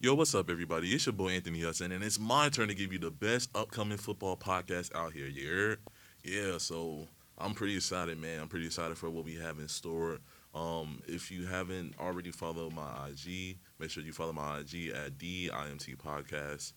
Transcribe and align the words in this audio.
Yo, 0.00 0.12
what's 0.14 0.34
up, 0.34 0.50
everybody? 0.50 0.88
It's 0.88 1.06
your 1.06 1.12
boy 1.12 1.30
Anthony 1.30 1.62
Hudson, 1.62 1.92
and 1.92 2.02
it's 2.02 2.18
my 2.18 2.48
turn 2.48 2.66
to 2.68 2.74
give 2.74 2.92
you 2.92 2.98
the 2.98 3.12
best 3.12 3.48
upcoming 3.54 3.96
football 3.96 4.36
podcast 4.36 4.94
out 4.94 5.12
here. 5.12 5.28
Yeah, 5.28 5.76
yeah. 6.24 6.58
So 6.58 7.06
I'm 7.38 7.54
pretty 7.54 7.76
excited, 7.76 8.18
man. 8.20 8.40
I'm 8.40 8.48
pretty 8.48 8.66
excited 8.66 8.98
for 8.98 9.08
what 9.08 9.24
we 9.24 9.36
have 9.36 9.58
in 9.58 9.68
store. 9.68 10.18
Um, 10.52 11.00
if 11.06 11.30
you 11.30 11.46
haven't 11.46 11.94
already 12.00 12.32
followed 12.32 12.72
my 12.74 13.08
IG, 13.08 13.56
make 13.78 13.88
sure 13.88 14.02
you 14.02 14.12
follow 14.12 14.32
my 14.32 14.58
IG 14.58 14.90
at 14.90 15.18
the 15.20 15.50
IMT 15.54 15.96
Podcast, 15.96 16.72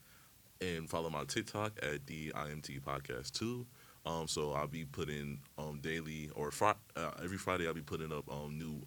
and 0.62 0.88
follow 0.88 1.10
my 1.10 1.24
TikTok 1.24 1.74
at 1.82 2.06
the 2.06 2.32
IMT 2.36 2.82
Podcast 2.82 3.32
too. 3.32 3.66
Um, 4.06 4.28
so 4.28 4.54
I'll 4.54 4.68
be 4.68 4.86
putting 4.86 5.40
um 5.58 5.80
daily 5.82 6.30
or 6.36 6.52
fri- 6.52 6.74
uh, 6.96 7.12
every 7.24 7.38
Friday 7.38 7.68
I'll 7.68 7.74
be 7.74 7.82
putting 7.82 8.14
up 8.14 8.32
um 8.32 8.58
new 8.58 8.82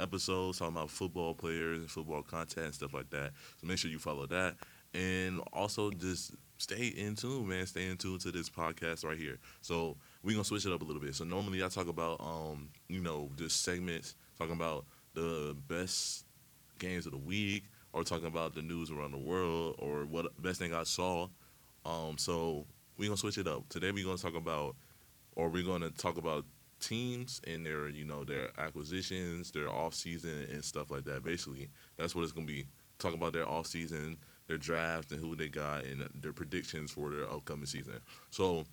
episodes 0.00 0.58
talking 0.58 0.76
about 0.76 0.90
football 0.90 1.34
players 1.34 1.78
and 1.80 1.90
football 1.90 2.22
content 2.22 2.66
and 2.66 2.74
stuff 2.74 2.94
like 2.94 3.10
that. 3.10 3.32
So 3.60 3.66
make 3.66 3.78
sure 3.78 3.90
you 3.90 3.98
follow 3.98 4.26
that. 4.26 4.56
And 4.94 5.40
also 5.52 5.90
just 5.90 6.32
stay 6.58 6.88
in 6.88 7.14
tune, 7.14 7.48
man. 7.48 7.66
Stay 7.66 7.86
in 7.86 7.96
tune 7.96 8.18
to 8.20 8.32
this 8.32 8.50
podcast 8.50 9.04
right 9.04 9.18
here. 9.18 9.38
So 9.62 9.96
we're 10.22 10.32
gonna 10.32 10.44
switch 10.44 10.66
it 10.66 10.72
up 10.72 10.82
a 10.82 10.84
little 10.84 11.00
bit. 11.00 11.14
So 11.14 11.24
normally 11.24 11.62
I 11.62 11.68
talk 11.68 11.88
about 11.88 12.20
um, 12.20 12.68
you 12.88 13.00
know, 13.00 13.30
just 13.36 13.62
segments 13.62 14.14
talking 14.38 14.54
about 14.54 14.84
the 15.14 15.56
best 15.68 16.24
games 16.78 17.06
of 17.06 17.12
the 17.12 17.18
week 17.18 17.64
or 17.92 18.04
talking 18.04 18.26
about 18.26 18.54
the 18.54 18.62
news 18.62 18.90
around 18.90 19.12
the 19.12 19.18
world 19.18 19.76
or 19.78 20.04
what 20.04 20.40
best 20.42 20.58
thing 20.58 20.74
I 20.74 20.84
saw. 20.84 21.28
Um, 21.84 22.18
so 22.18 22.66
we're 22.98 23.06
gonna 23.06 23.16
switch 23.16 23.38
it 23.38 23.46
up. 23.46 23.68
Today 23.68 23.90
we're 23.90 24.04
gonna 24.04 24.18
talk 24.18 24.34
about 24.34 24.76
or 25.36 25.48
we're 25.48 25.64
gonna 25.64 25.90
talk 25.90 26.16
about 26.18 26.44
teams 26.80 27.40
and 27.46 27.64
their 27.64 27.88
you 27.88 28.04
know 28.04 28.24
their 28.24 28.50
acquisitions, 28.58 29.50
their 29.50 29.68
off 29.68 29.94
season 29.94 30.46
and 30.50 30.64
stuff 30.64 30.90
like 30.90 31.04
that. 31.04 31.22
Basically, 31.22 31.68
that's 31.96 32.14
what 32.14 32.22
it's 32.22 32.32
gonna 32.32 32.46
be. 32.46 32.66
Talk 32.98 33.14
about 33.14 33.32
their 33.32 33.48
off 33.48 33.66
season, 33.66 34.18
their 34.46 34.58
draft, 34.58 35.10
and 35.12 35.20
who 35.20 35.34
they 35.34 35.48
got, 35.48 35.84
and 35.84 36.06
their 36.14 36.32
predictions 36.32 36.90
for 36.90 37.10
their 37.10 37.30
upcoming 37.30 37.66
season. 37.66 38.00
So 38.30 38.64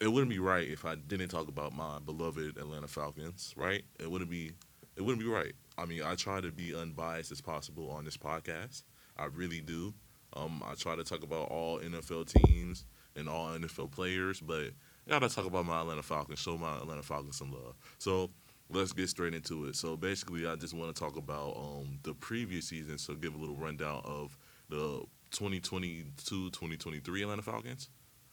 it 0.00 0.08
wouldn't 0.08 0.30
be 0.30 0.38
right 0.38 0.68
if 0.68 0.84
I 0.84 0.94
didn't 0.96 1.28
talk 1.28 1.48
about 1.48 1.74
my 1.74 1.98
beloved 2.04 2.56
Atlanta 2.56 2.88
Falcons. 2.88 3.54
Right? 3.56 3.84
It 4.00 4.10
wouldn't 4.10 4.30
be. 4.30 4.52
It 4.96 5.02
wouldn't 5.02 5.22
be 5.22 5.30
right. 5.30 5.54
I 5.76 5.84
mean, 5.84 6.02
I 6.02 6.16
try 6.16 6.40
to 6.40 6.50
be 6.50 6.74
unbiased 6.74 7.30
as 7.30 7.40
possible 7.40 7.88
on 7.90 8.04
this 8.04 8.16
podcast. 8.16 8.82
I 9.16 9.26
really 9.26 9.60
do. 9.60 9.94
Um, 10.34 10.62
I 10.66 10.74
try 10.74 10.96
to 10.96 11.04
talk 11.04 11.22
about 11.22 11.50
all 11.50 11.78
NFL 11.78 12.32
teams 12.32 12.84
and 13.16 13.28
all 13.28 13.48
NFL 13.48 13.90
players, 13.90 14.40
but 14.40 14.70
gotta 15.08 15.28
talk 15.28 15.46
about 15.46 15.66
my 15.66 15.80
Atlanta 15.80 16.02
Falcons, 16.02 16.38
show 16.38 16.56
my 16.56 16.76
Atlanta 16.76 17.02
Falcons 17.02 17.36
some 17.36 17.52
love. 17.52 17.74
So 17.98 18.30
let's 18.70 18.92
get 18.92 19.08
straight 19.08 19.34
into 19.34 19.66
it. 19.66 19.76
So 19.76 19.96
basically, 19.96 20.46
I 20.46 20.56
just 20.56 20.74
want 20.74 20.94
to 20.94 21.00
talk 21.00 21.16
about 21.16 21.56
um, 21.56 21.98
the 22.02 22.14
previous 22.14 22.68
season. 22.68 22.98
So 22.98 23.14
give 23.14 23.34
a 23.34 23.38
little 23.38 23.56
rundown 23.56 24.02
of 24.04 24.36
the 24.68 25.02
2022-2023 25.32 27.22
Atlanta 27.22 27.42
Falcons. 27.42 27.88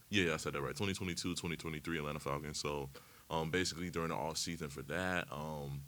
Yeah, 0.10 0.34
I 0.34 0.38
said 0.38 0.54
that 0.54 0.62
right. 0.62 0.76
2022-2023 0.76 1.98
Atlanta 1.98 2.20
Falcons. 2.20 2.60
So 2.60 2.90
um, 3.30 3.50
basically 3.50 3.90
during 3.90 4.10
the 4.10 4.16
off 4.16 4.38
season 4.38 4.70
for 4.70 4.84
that, 4.84 5.26
um, 5.32 5.82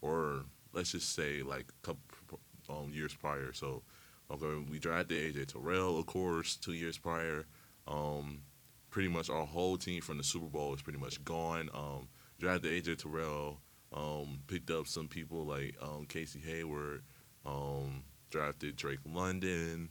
or 0.00 0.44
let's 0.72 0.92
just 0.92 1.14
say 1.14 1.42
like 1.42 1.66
a 1.68 1.86
couple 1.86 2.40
um, 2.68 2.92
years 2.92 3.14
prior. 3.14 3.52
So 3.52 3.82
okay, 4.30 4.64
we 4.70 4.78
drafted 4.78 5.34
AJ 5.34 5.52
Terrell, 5.52 5.98
of 5.98 6.06
course, 6.06 6.56
two 6.56 6.72
years 6.72 6.98
prior. 6.98 7.46
Um, 7.86 8.42
pretty 8.90 9.08
much 9.08 9.30
our 9.30 9.46
whole 9.46 9.76
team 9.76 10.02
from 10.02 10.18
the 10.18 10.24
Super 10.24 10.46
Bowl 10.46 10.74
is 10.74 10.82
pretty 10.82 10.98
much 10.98 11.22
gone. 11.24 11.70
Um, 11.72 12.08
drafted 12.38 12.84
AJ 12.84 13.02
Terrell, 13.02 13.60
um, 13.92 14.40
picked 14.46 14.70
up 14.70 14.86
some 14.86 15.08
people 15.08 15.44
like 15.44 15.76
um, 15.80 16.06
Casey 16.08 16.40
Hayward, 16.40 17.02
um, 17.46 18.02
drafted 18.30 18.76
Drake 18.76 19.00
London, 19.04 19.90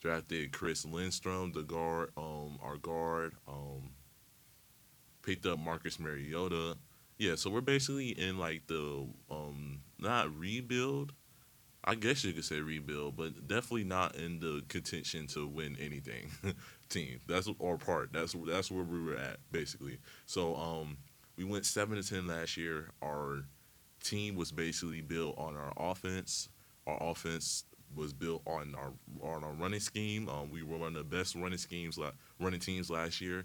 drafted 0.00 0.52
Chris 0.52 0.84
Lindstrom, 0.84 1.52
the 1.52 1.62
guard, 1.62 2.10
um, 2.16 2.58
our 2.62 2.76
guard, 2.76 3.34
um, 3.46 3.90
picked 5.22 5.46
up 5.46 5.58
Marcus 5.58 5.98
Mariota. 5.98 6.76
Yeah, 7.18 7.36
so 7.36 7.48
we're 7.50 7.60
basically 7.60 8.08
in 8.08 8.38
like 8.38 8.66
the 8.66 9.06
not 9.98 10.36
rebuild. 10.36 11.12
I 11.86 11.94
guess 11.94 12.24
you 12.24 12.32
could 12.32 12.44
say 12.44 12.60
rebuild, 12.60 13.16
but 13.16 13.46
definitely 13.46 13.84
not 13.84 14.16
in 14.16 14.40
the 14.40 14.62
contention 14.68 15.26
to 15.28 15.46
win 15.46 15.76
anything. 15.80 16.30
team. 16.94 17.20
That's 17.26 17.48
our 17.62 17.76
part. 17.76 18.12
That's 18.12 18.34
that's 18.46 18.70
where 18.70 18.84
we 18.84 19.02
were 19.02 19.16
at 19.16 19.38
basically. 19.50 19.98
So 20.26 20.56
um, 20.56 20.96
we 21.36 21.44
went 21.44 21.66
seven 21.66 22.00
to 22.00 22.08
ten 22.08 22.26
last 22.26 22.56
year. 22.56 22.90
Our 23.02 23.44
team 24.02 24.36
was 24.36 24.52
basically 24.52 25.00
built 25.00 25.36
on 25.36 25.56
our 25.56 25.72
offense. 25.76 26.48
Our 26.86 26.98
offense 27.02 27.64
was 27.94 28.12
built 28.12 28.42
on 28.46 28.74
our 28.76 28.92
on 29.22 29.44
our 29.44 29.52
running 29.52 29.80
scheme. 29.80 30.28
Um, 30.28 30.50
we 30.50 30.62
were 30.62 30.78
one 30.78 30.96
of 30.96 31.10
the 31.10 31.16
best 31.16 31.34
running 31.34 31.58
schemes, 31.58 31.98
running 32.40 32.60
teams 32.60 32.90
last 32.90 33.20
year. 33.20 33.44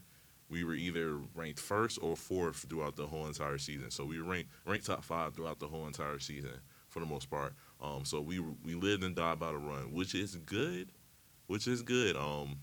We 0.50 0.64
were 0.64 0.74
either 0.74 1.18
ranked 1.36 1.60
first 1.60 2.00
or 2.02 2.16
fourth 2.16 2.66
throughout 2.68 2.96
the 2.96 3.06
whole 3.06 3.28
entire 3.28 3.60
season. 3.60 3.92
So 3.92 4.06
we 4.06 4.20
ranked 4.20 4.50
ranked 4.66 4.86
top 4.86 5.04
five 5.04 5.36
throughout 5.36 5.60
the 5.60 5.68
whole 5.68 5.88
entire 5.88 6.20
season 6.20 6.60
for 6.88 7.00
the 7.00 7.06
most 7.06 7.30
part. 7.30 7.54
Um, 7.82 8.04
so 8.04 8.22
we 8.22 8.40
we 8.40 8.76
lived 8.76 9.04
and 9.04 9.16
died 9.16 9.40
by 9.40 9.52
the 9.52 9.58
run, 9.58 9.94
which 9.94 10.14
is 10.16 10.36
good, 10.36 10.90
which 11.48 11.68
is 11.68 11.82
good. 11.82 12.16
Um, 12.16 12.58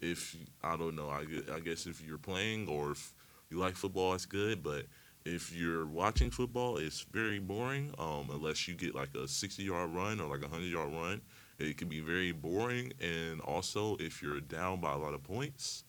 if 0.00 0.36
I 0.62 0.76
don't 0.76 0.96
know, 0.96 1.08
I, 1.08 1.24
I 1.54 1.60
guess 1.60 1.86
if 1.86 2.04
you're 2.04 2.18
playing 2.18 2.68
or 2.68 2.92
if 2.92 3.14
you 3.50 3.58
like 3.58 3.76
football, 3.76 4.14
it's 4.14 4.26
good. 4.26 4.62
But 4.62 4.86
if 5.24 5.54
you're 5.54 5.86
watching 5.86 6.30
football, 6.30 6.76
it's 6.76 7.02
very 7.12 7.38
boring. 7.38 7.94
Um, 7.98 8.28
unless 8.30 8.66
you 8.68 8.74
get 8.74 8.94
like 8.94 9.14
a 9.14 9.26
60 9.26 9.62
yard 9.62 9.90
run 9.94 10.20
or 10.20 10.28
like 10.28 10.40
a 10.40 10.48
100 10.48 10.66
yard 10.66 10.92
run, 10.92 11.20
it 11.58 11.78
can 11.78 11.88
be 11.88 12.00
very 12.00 12.32
boring. 12.32 12.92
And 13.00 13.40
also, 13.40 13.96
if 14.00 14.22
you're 14.22 14.40
down 14.40 14.80
by 14.80 14.92
a 14.92 14.98
lot 14.98 15.14
of 15.14 15.22
points, 15.22 15.84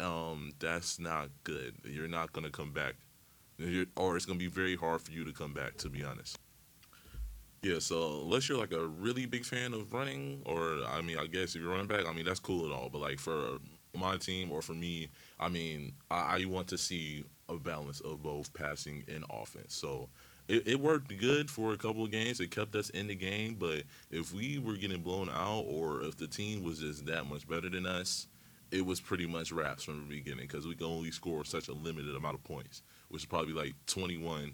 um, 0.00 0.52
that's 0.58 0.98
not 0.98 1.30
good. 1.44 1.74
You're 1.84 2.08
not 2.08 2.32
gonna 2.32 2.50
come 2.50 2.72
back, 2.72 2.96
or 3.96 4.16
it's 4.16 4.26
gonna 4.26 4.38
be 4.38 4.48
very 4.48 4.76
hard 4.76 5.00
for 5.00 5.12
you 5.12 5.24
to 5.24 5.32
come 5.32 5.54
back. 5.54 5.76
To 5.78 5.88
be 5.88 6.02
honest. 6.02 6.38
Yeah, 7.64 7.78
so 7.78 8.20
unless 8.24 8.46
you're 8.46 8.58
like 8.58 8.72
a 8.72 8.86
really 8.86 9.24
big 9.24 9.42
fan 9.42 9.72
of 9.72 9.90
running, 9.90 10.42
or 10.44 10.80
I 10.86 11.00
mean, 11.00 11.16
I 11.16 11.26
guess 11.26 11.54
if 11.54 11.62
you're 11.62 11.70
running 11.70 11.86
back, 11.86 12.06
I 12.06 12.12
mean 12.12 12.26
that's 12.26 12.38
cool 12.38 12.64
and 12.64 12.74
all. 12.74 12.90
But 12.90 13.00
like 13.00 13.18
for 13.18 13.56
my 13.96 14.18
team 14.18 14.52
or 14.52 14.60
for 14.60 14.74
me, 14.74 15.08
I 15.40 15.48
mean, 15.48 15.94
I, 16.10 16.42
I 16.42 16.44
want 16.44 16.68
to 16.68 16.78
see 16.78 17.24
a 17.48 17.56
balance 17.56 18.00
of 18.00 18.22
both 18.22 18.52
passing 18.52 19.02
and 19.08 19.24
offense. 19.30 19.74
So 19.74 20.10
it, 20.46 20.68
it 20.68 20.78
worked 20.78 21.16
good 21.18 21.50
for 21.50 21.72
a 21.72 21.78
couple 21.78 22.04
of 22.04 22.10
games. 22.10 22.38
It 22.38 22.50
kept 22.50 22.74
us 22.74 22.90
in 22.90 23.06
the 23.06 23.14
game. 23.14 23.56
But 23.58 23.84
if 24.10 24.34
we 24.34 24.58
were 24.58 24.76
getting 24.76 25.00
blown 25.00 25.30
out, 25.30 25.64
or 25.66 26.02
if 26.02 26.18
the 26.18 26.26
team 26.26 26.62
was 26.62 26.80
just 26.80 27.06
that 27.06 27.24
much 27.24 27.48
better 27.48 27.70
than 27.70 27.86
us, 27.86 28.28
it 28.72 28.84
was 28.84 29.00
pretty 29.00 29.26
much 29.26 29.52
wraps 29.52 29.84
from 29.84 30.00
the 30.00 30.14
beginning 30.14 30.46
because 30.46 30.66
we 30.66 30.74
could 30.74 30.86
only 30.86 31.12
score 31.12 31.46
such 31.46 31.68
a 31.68 31.72
limited 31.72 32.14
amount 32.14 32.34
of 32.34 32.44
points, 32.44 32.82
which 33.08 33.22
is 33.22 33.26
probably 33.26 33.54
like 33.54 33.74
21 33.86 34.52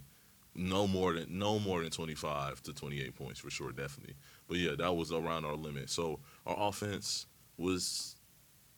no 0.60 0.86
more 0.86 1.14
than 1.14 1.26
no 1.38 1.58
more 1.58 1.80
than 1.80 1.90
25 1.90 2.62
to 2.62 2.74
28 2.74 3.16
points 3.16 3.40
for 3.40 3.50
sure 3.50 3.72
definitely. 3.72 4.14
But 4.46 4.58
yeah 4.58 4.72
that 4.78 4.94
was 4.94 5.10
around 5.10 5.44
our 5.46 5.54
limit. 5.54 5.88
So 5.88 6.20
our 6.46 6.56
offense 6.68 7.26
was 7.56 8.16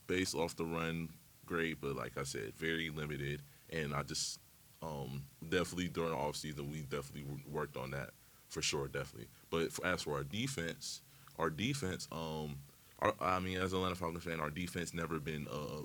based 0.06 0.34
off 0.34 0.56
the 0.56 0.64
run 0.64 1.08
great 1.44 1.80
but 1.80 1.96
like 1.96 2.16
i 2.16 2.22
said 2.22 2.52
very 2.56 2.90
limited. 2.90 3.42
And 3.70 3.94
i 3.94 4.02
just 4.02 4.38
um, 4.82 5.22
definitely 5.48 5.88
during 5.88 6.10
the 6.10 6.16
offseason 6.16 6.70
we 6.70 6.80
definitely 6.82 7.24
worked 7.50 7.76
on 7.76 7.92
that 7.92 8.10
for 8.48 8.62
sure 8.62 8.88
definitely. 8.88 9.28
But 9.50 9.72
for, 9.72 9.86
as 9.86 10.02
for 10.02 10.14
our 10.14 10.24
defense 10.24 11.02
our 11.38 11.50
defense 11.50 12.06
um 12.12 12.56
our, 13.00 13.14
i 13.20 13.40
mean 13.40 13.58
as 13.58 13.72
an 13.72 13.78
atlanta 13.78 13.96
falcons 13.96 14.24
fan 14.24 14.38
our 14.38 14.50
defense 14.50 14.92
never 14.92 15.18
been 15.18 15.48
uh 15.50 15.82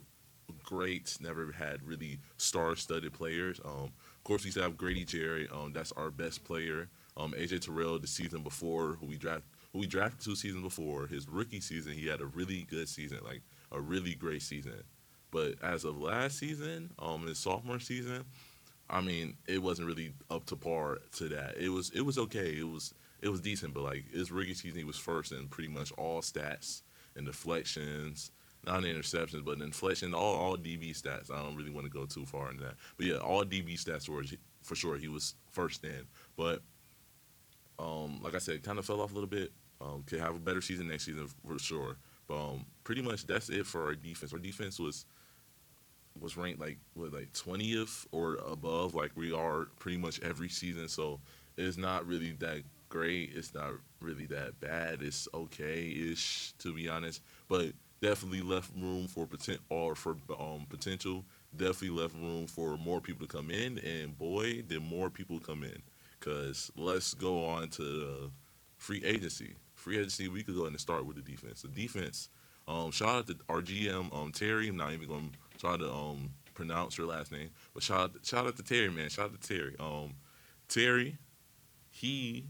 great 0.63 1.17
never 1.21 1.51
had 1.51 1.81
really 1.83 2.19
star-studded 2.37 3.13
players. 3.13 3.59
Um 3.63 3.91
course, 4.27 4.43
we 4.43 4.51
still 4.51 4.63
have 4.63 4.77
Grady 4.77 5.05
Jarrett. 5.05 5.49
Um, 5.51 5.71
that's 5.73 5.93
our 5.93 6.11
best 6.11 6.43
player. 6.43 6.89
Um, 7.15 7.33
AJ 7.33 7.61
Terrell, 7.61 7.97
the 7.97 8.07
season 8.07 8.43
before, 8.43 8.97
who 8.99 9.07
we 9.07 9.17
draft, 9.17 9.43
who 9.71 9.79
we 9.79 9.87
drafted 9.87 10.19
two 10.19 10.35
seasons 10.35 10.63
before, 10.63 11.07
his 11.07 11.27
rookie 11.27 11.61
season, 11.61 11.93
he 11.93 12.07
had 12.07 12.21
a 12.21 12.25
really 12.25 12.63
good 12.69 12.89
season, 12.89 13.19
like 13.23 13.41
a 13.71 13.79
really 13.79 14.15
great 14.15 14.41
season. 14.41 14.83
But 15.31 15.55
as 15.63 15.85
of 15.85 15.99
last 15.99 16.37
season, 16.37 16.91
um, 16.99 17.25
his 17.25 17.39
sophomore 17.39 17.79
season, 17.79 18.25
I 18.89 19.01
mean, 19.01 19.35
it 19.47 19.61
wasn't 19.61 19.87
really 19.87 20.13
up 20.29 20.45
to 20.47 20.55
par 20.55 20.99
to 21.15 21.29
that. 21.29 21.55
It 21.57 21.69
was, 21.69 21.89
it 21.91 22.01
was 22.01 22.17
okay. 22.17 22.55
It 22.57 22.67
was, 22.67 22.93
it 23.21 23.29
was 23.29 23.41
decent. 23.41 23.73
But 23.73 23.83
like 23.83 24.11
his 24.11 24.31
rookie 24.31 24.53
season, 24.53 24.77
he 24.77 24.83
was 24.85 24.97
first 24.97 25.31
in 25.31 25.47
pretty 25.47 25.69
much 25.69 25.91
all 25.93 26.21
stats 26.21 26.81
and 27.15 27.25
deflections, 27.25 28.31
not 28.67 28.83
interceptions, 28.83 29.43
but 29.43 29.59
inflation, 29.59 30.13
all 30.13 30.35
all 30.35 30.57
DB 30.57 30.91
stats. 30.91 31.31
I 31.31 31.41
don't 31.41 31.55
really 31.55 31.71
want 31.71 31.85
to 31.85 31.91
go 31.91 32.05
too 32.05 32.25
far 32.25 32.51
into 32.51 32.63
that, 32.65 32.75
but 32.97 33.05
yeah, 33.05 33.17
all 33.17 33.43
DB 33.43 33.81
stats 33.81 34.07
were 34.07 34.23
for 34.61 34.75
sure 34.75 34.97
he 34.97 35.07
was 35.07 35.35
first 35.51 35.83
in. 35.83 36.05
But 36.35 36.61
um, 37.79 38.19
like 38.21 38.35
I 38.35 38.39
said, 38.39 38.63
kind 38.63 38.79
of 38.79 38.85
fell 38.85 39.01
off 39.01 39.11
a 39.11 39.13
little 39.13 39.29
bit. 39.29 39.51
Um, 39.79 40.03
could 40.07 40.19
have 40.19 40.35
a 40.35 40.39
better 40.39 40.61
season 40.61 40.87
next 40.87 41.05
season 41.05 41.27
for 41.45 41.59
sure. 41.59 41.97
But 42.27 42.35
um, 42.35 42.65
pretty 42.83 43.01
much 43.01 43.25
that's 43.25 43.49
it 43.49 43.65
for 43.65 43.85
our 43.85 43.95
defense. 43.95 44.33
Our 44.33 44.39
defense 44.39 44.79
was 44.79 45.05
was 46.19 46.35
ranked 46.35 46.59
like 46.59 46.79
what 46.95 47.13
like 47.13 47.31
twentieth 47.33 48.05
or 48.11 48.35
above, 48.47 48.95
like 48.95 49.11
we 49.15 49.31
are 49.31 49.65
pretty 49.79 49.97
much 49.97 50.19
every 50.21 50.49
season. 50.49 50.87
So 50.87 51.19
it's 51.57 51.77
not 51.77 52.05
really 52.05 52.31
that 52.39 52.63
great. 52.89 53.31
It's 53.35 53.53
not 53.53 53.73
really 54.01 54.25
that 54.27 54.59
bad. 54.59 55.01
It's 55.01 55.27
okay 55.33 55.95
ish 56.11 56.53
to 56.59 56.73
be 56.73 56.89
honest, 56.89 57.21
but 57.47 57.67
definitely 58.01 58.41
left 58.41 58.71
room 58.77 59.07
for 59.07 59.25
potent 59.25 59.59
or 59.69 59.95
for 59.95 60.17
um 60.39 60.65
potential. 60.69 61.25
Definitely 61.55 62.01
left 62.01 62.15
room 62.15 62.47
for 62.47 62.77
more 62.77 63.01
people 63.01 63.25
to 63.25 63.31
come 63.37 63.49
in, 63.51 63.79
and 63.79 64.17
boy, 64.17 64.61
did 64.67 64.81
more 64.81 65.09
people 65.09 65.39
come 65.39 65.63
in. 65.63 65.81
Cause 66.19 66.71
let's 66.75 67.13
go 67.13 67.45
on 67.45 67.69
to 67.69 68.31
free 68.77 69.03
agency. 69.05 69.55
Free 69.75 69.97
agency, 69.97 70.27
we 70.27 70.43
could 70.43 70.55
go 70.55 70.65
and 70.65 70.79
start 70.79 71.05
with 71.05 71.15
the 71.15 71.21
defense. 71.21 71.61
The 71.61 71.67
defense, 71.69 72.29
um, 72.67 72.91
shout 72.91 73.09
out 73.09 73.27
to 73.27 73.37
our 73.49 73.61
GM, 73.61 74.13
um, 74.13 74.31
Terry. 74.31 74.67
I'm 74.67 74.77
not 74.77 74.93
even 74.93 75.07
gonna 75.07 75.29
try 75.57 75.77
to 75.77 75.91
um 75.91 76.31
pronounce 76.53 76.95
her 76.97 77.05
last 77.05 77.31
name, 77.31 77.49
but 77.73 77.83
shout 77.83 77.99
out, 77.99 78.25
shout 78.25 78.47
out 78.47 78.57
to 78.57 78.63
Terry, 78.63 78.89
man. 78.89 79.09
Shout 79.09 79.25
out 79.31 79.41
to 79.41 79.47
Terry. 79.47 79.75
Um, 79.79 80.15
Terry, 80.67 81.17
he 81.91 82.45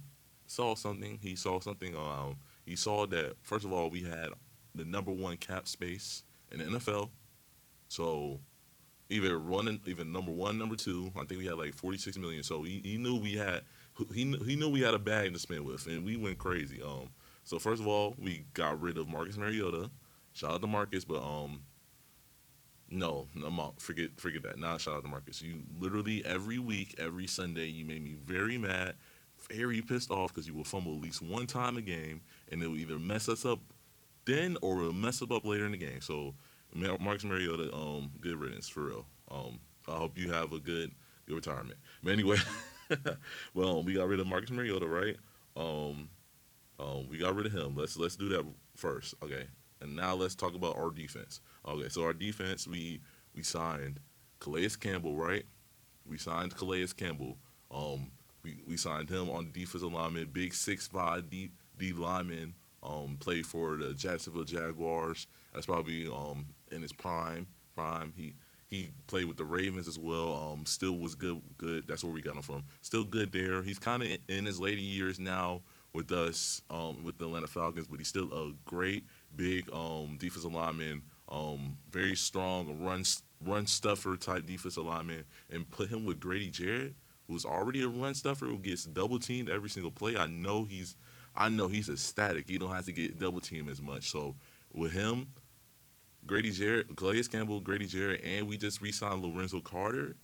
saw 0.47 0.75
something. 0.75 1.19
He 1.21 1.35
saw 1.35 1.59
something. 1.59 1.95
Um, 1.95 2.37
he 2.65 2.75
saw 2.75 3.05
that 3.07 3.35
first 3.41 3.65
of 3.65 3.73
all, 3.73 3.89
we 3.89 4.01
had 4.01 4.29
the 4.77 4.85
number 4.85 5.11
one 5.11 5.37
cap 5.37 5.67
space 5.67 6.23
in 6.51 6.59
the 6.59 6.65
NFL. 6.65 7.09
So 7.89 8.39
either 9.09 9.37
running, 9.37 9.79
even 9.85 10.11
number 10.11 10.31
one, 10.31 10.57
number 10.57 10.75
two. 10.75 11.11
I 11.15 11.25
think 11.25 11.39
we 11.39 11.45
had 11.45 11.57
like 11.57 11.73
forty 11.73 11.97
six 11.97 12.17
million. 12.17 12.43
So 12.43 12.63
he, 12.63 12.81
he 12.83 12.97
knew 12.97 13.19
we 13.19 13.33
had 13.35 13.61
he 14.13 14.35
he 14.45 14.55
knew 14.55 14.69
we 14.69 14.81
had 14.81 14.93
a 14.93 14.99
bag 14.99 15.33
to 15.33 15.39
spend 15.39 15.65
with, 15.65 15.87
and 15.87 16.05
we 16.05 16.17
went 16.17 16.37
crazy. 16.37 16.81
Um, 16.81 17.09
so 17.43 17.59
first 17.59 17.81
of 17.81 17.87
all, 17.87 18.15
we 18.19 18.45
got 18.53 18.81
rid 18.81 18.97
of 18.97 19.07
Marcus 19.07 19.37
Mariota. 19.37 19.89
Shout 20.33 20.51
out 20.51 20.61
to 20.61 20.67
Marcus, 20.67 21.05
but 21.05 21.21
um, 21.23 21.61
no, 22.89 23.27
no, 23.35 23.73
forget 23.79 24.19
forget 24.19 24.43
that. 24.43 24.59
Not 24.59 24.81
shout 24.81 24.95
out 24.95 25.03
to 25.03 25.09
Marcus. 25.09 25.41
You 25.41 25.63
literally 25.79 26.23
every 26.25 26.59
week, 26.59 26.95
every 26.99 27.27
Sunday, 27.27 27.67
you 27.67 27.85
made 27.85 28.03
me 28.03 28.15
very 28.25 28.57
mad, 28.57 28.95
very 29.49 29.81
pissed 29.81 30.11
off 30.11 30.33
because 30.33 30.47
you 30.47 30.53
will 30.53 30.63
fumble 30.63 30.95
at 30.95 31.01
least 31.01 31.21
one 31.21 31.47
time 31.47 31.77
a 31.77 31.81
game, 31.81 32.21
and 32.51 32.61
it 32.61 32.67
will 32.67 32.77
either 32.77 32.99
mess 32.99 33.29
us 33.29 33.45
up 33.45 33.59
then 34.27 34.57
or 34.61 34.81
it'll 34.81 34.93
mess 34.93 35.21
us 35.21 35.31
up 35.31 35.45
later 35.45 35.65
in 35.65 35.71
the 35.71 35.77
game. 35.77 36.01
So 36.01 36.35
Marcus 36.73 37.23
Mariota, 37.23 37.73
um, 37.73 38.11
good 38.21 38.39
riddance 38.39 38.69
for 38.69 38.81
real. 38.81 39.05
Um, 39.31 39.59
I 39.87 39.95
hope 39.95 40.17
you 40.17 40.31
have 40.31 40.53
a 40.53 40.59
good 40.59 40.91
good 41.25 41.35
retirement. 41.35 41.79
But 42.03 42.13
anyway, 42.13 42.37
well, 43.53 43.83
we 43.83 43.93
got 43.93 44.07
rid 44.07 44.19
of 44.19 44.27
Marcus 44.27 44.51
Mariota, 44.51 44.87
right? 44.87 45.17
Um, 45.55 46.09
um, 46.79 47.07
we 47.09 47.17
got 47.17 47.35
rid 47.35 47.47
of 47.47 47.53
him. 47.53 47.75
Let's 47.75 47.97
let's 47.97 48.15
do 48.15 48.29
that 48.29 48.45
first, 48.75 49.15
okay? 49.23 49.47
And 49.81 49.95
now 49.95 50.15
let's 50.15 50.35
talk 50.35 50.55
about 50.55 50.77
our 50.77 50.91
defense. 50.91 51.41
Okay, 51.67 51.89
so 51.89 52.03
our 52.03 52.13
defense, 52.13 52.67
we 52.67 53.01
we 53.35 53.43
signed 53.43 53.99
Calais 54.39 54.69
Campbell, 54.79 55.15
right? 55.15 55.45
We 56.05 56.17
signed 56.17 56.55
Calais 56.55 56.87
Campbell. 56.95 57.37
Um, 57.71 58.11
we, 58.43 58.59
we 58.67 58.77
signed 58.77 59.09
him 59.09 59.29
on 59.29 59.45
the 59.45 59.59
defensive 59.59 59.91
lineman, 59.91 60.29
big 60.31 60.53
six 60.53 60.87
five 60.87 61.29
D 61.29 61.51
D 61.77 61.93
lineman. 61.93 62.53
Um, 62.87 63.17
played 63.19 63.45
for 63.45 63.75
the 63.75 63.93
Jacksonville 63.93 64.45
Jaguars. 64.45 65.27
That's 65.53 65.65
probably 65.65 66.07
um 66.07 66.45
in 66.71 66.81
his 66.81 66.93
prime. 66.93 67.47
Prime. 67.75 68.13
He 68.15 68.33
he 68.67 68.89
played 69.07 69.25
with 69.25 69.37
the 69.37 69.45
Ravens 69.45 69.87
as 69.87 69.99
well. 69.99 70.33
Um, 70.33 70.65
still 70.65 70.97
was 70.97 71.15
good. 71.15 71.41
Good. 71.57 71.87
That's 71.87 72.03
where 72.03 72.13
we 72.13 72.21
got 72.21 72.35
him 72.35 72.41
from. 72.41 72.63
Still 72.81 73.03
good 73.03 73.31
there. 73.31 73.61
He's 73.63 73.79
kind 73.79 74.03
of 74.03 74.09
in 74.27 74.45
his 74.45 74.59
later 74.59 74.81
years 74.81 75.19
now 75.19 75.61
with 75.93 76.11
us, 76.11 76.61
um, 76.69 77.03
with 77.03 77.17
the 77.17 77.25
Atlanta 77.25 77.47
Falcons, 77.47 77.87
but 77.87 77.97
he's 77.97 78.07
still 78.07 78.31
a 78.33 78.53
great 78.65 79.05
big 79.35 79.71
um 79.73 80.17
defensive 80.19 80.53
lineman. 80.53 81.01
Um, 81.29 81.77
very 81.91 82.15
strong 82.15 82.83
run 82.83 83.03
run 83.43 83.65
stuffer 83.67 84.15
type 84.15 84.45
defensive 84.45 84.85
lineman, 84.85 85.23
and 85.51 85.69
put 85.69 85.89
him 85.89 86.05
with 86.05 86.19
Grady 86.19 86.49
Jarrett, 86.49 86.93
who's 87.27 87.45
already 87.45 87.83
a 87.83 87.87
run 87.87 88.13
stuffer 88.13 88.45
who 88.45 88.57
gets 88.57 88.85
double 88.85 89.19
teamed 89.19 89.49
every 89.49 89.69
single 89.69 89.91
play. 89.91 90.17
I 90.17 90.27
know 90.27 90.63
he's, 90.63 90.95
I 91.37 91.49
know 91.49 91.67
he's 91.67 91.87
ecstatic. 91.87 92.49
He 92.49 92.57
don't 92.57 92.71
have 92.71 92.85
to 92.85 92.91
get 92.91 93.19
double 93.19 93.39
team 93.39 93.69
as 93.69 93.81
much. 93.81 94.09
So 94.11 94.35
with 94.73 94.91
him, 94.91 95.27
Grady 96.25 96.51
Jarrett, 96.51 96.95
Calais 96.97 97.23
Campbell, 97.23 97.61
Grady 97.61 97.85
Jarrett, 97.85 98.21
and 98.23 98.47
we 98.47 98.57
just 98.57 98.81
re-signed 98.81 99.23
Lorenzo 99.23 99.61
Carter, 99.61 100.15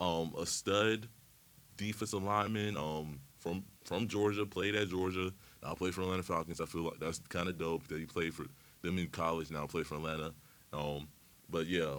um, 0.00 0.34
a 0.38 0.44
stud 0.44 1.08
defensive 1.76 2.22
lineman 2.22 2.76
um, 2.76 3.20
from 3.38 3.64
from 3.84 4.08
Georgia, 4.08 4.44
played 4.44 4.74
at 4.74 4.88
Georgia, 4.88 5.32
now 5.62 5.74
played 5.74 5.94
for 5.94 6.02
Atlanta 6.02 6.22
Falcons. 6.22 6.60
I 6.60 6.66
feel 6.66 6.82
like 6.82 6.98
that's 6.98 7.20
kind 7.28 7.48
of 7.48 7.58
dope 7.58 7.86
that 7.88 7.98
he 7.98 8.06
played 8.06 8.34
for 8.34 8.46
them 8.82 8.98
in 8.98 9.08
college, 9.08 9.50
now 9.50 9.66
play 9.66 9.82
for 9.82 9.96
Atlanta. 9.96 10.34
Um, 10.72 11.08
but 11.48 11.66
yeah, 11.66 11.96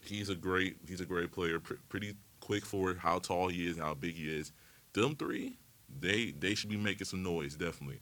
he's 0.00 0.28
a 0.28 0.34
great 0.34 0.76
he's 0.86 1.00
a 1.00 1.06
great 1.06 1.32
player, 1.32 1.60
pr- 1.60 1.74
pretty 1.88 2.14
quick 2.40 2.64
for 2.64 2.94
how 2.94 3.18
tall 3.18 3.48
he 3.48 3.66
is, 3.68 3.78
how 3.78 3.94
big 3.94 4.14
he 4.16 4.28
is. 4.28 4.52
Them 4.92 5.14
three, 5.14 5.58
they 5.88 6.32
they 6.38 6.54
should 6.54 6.70
be 6.70 6.76
making 6.76 7.06
some 7.06 7.22
noise, 7.22 7.54
definitely. 7.54 8.00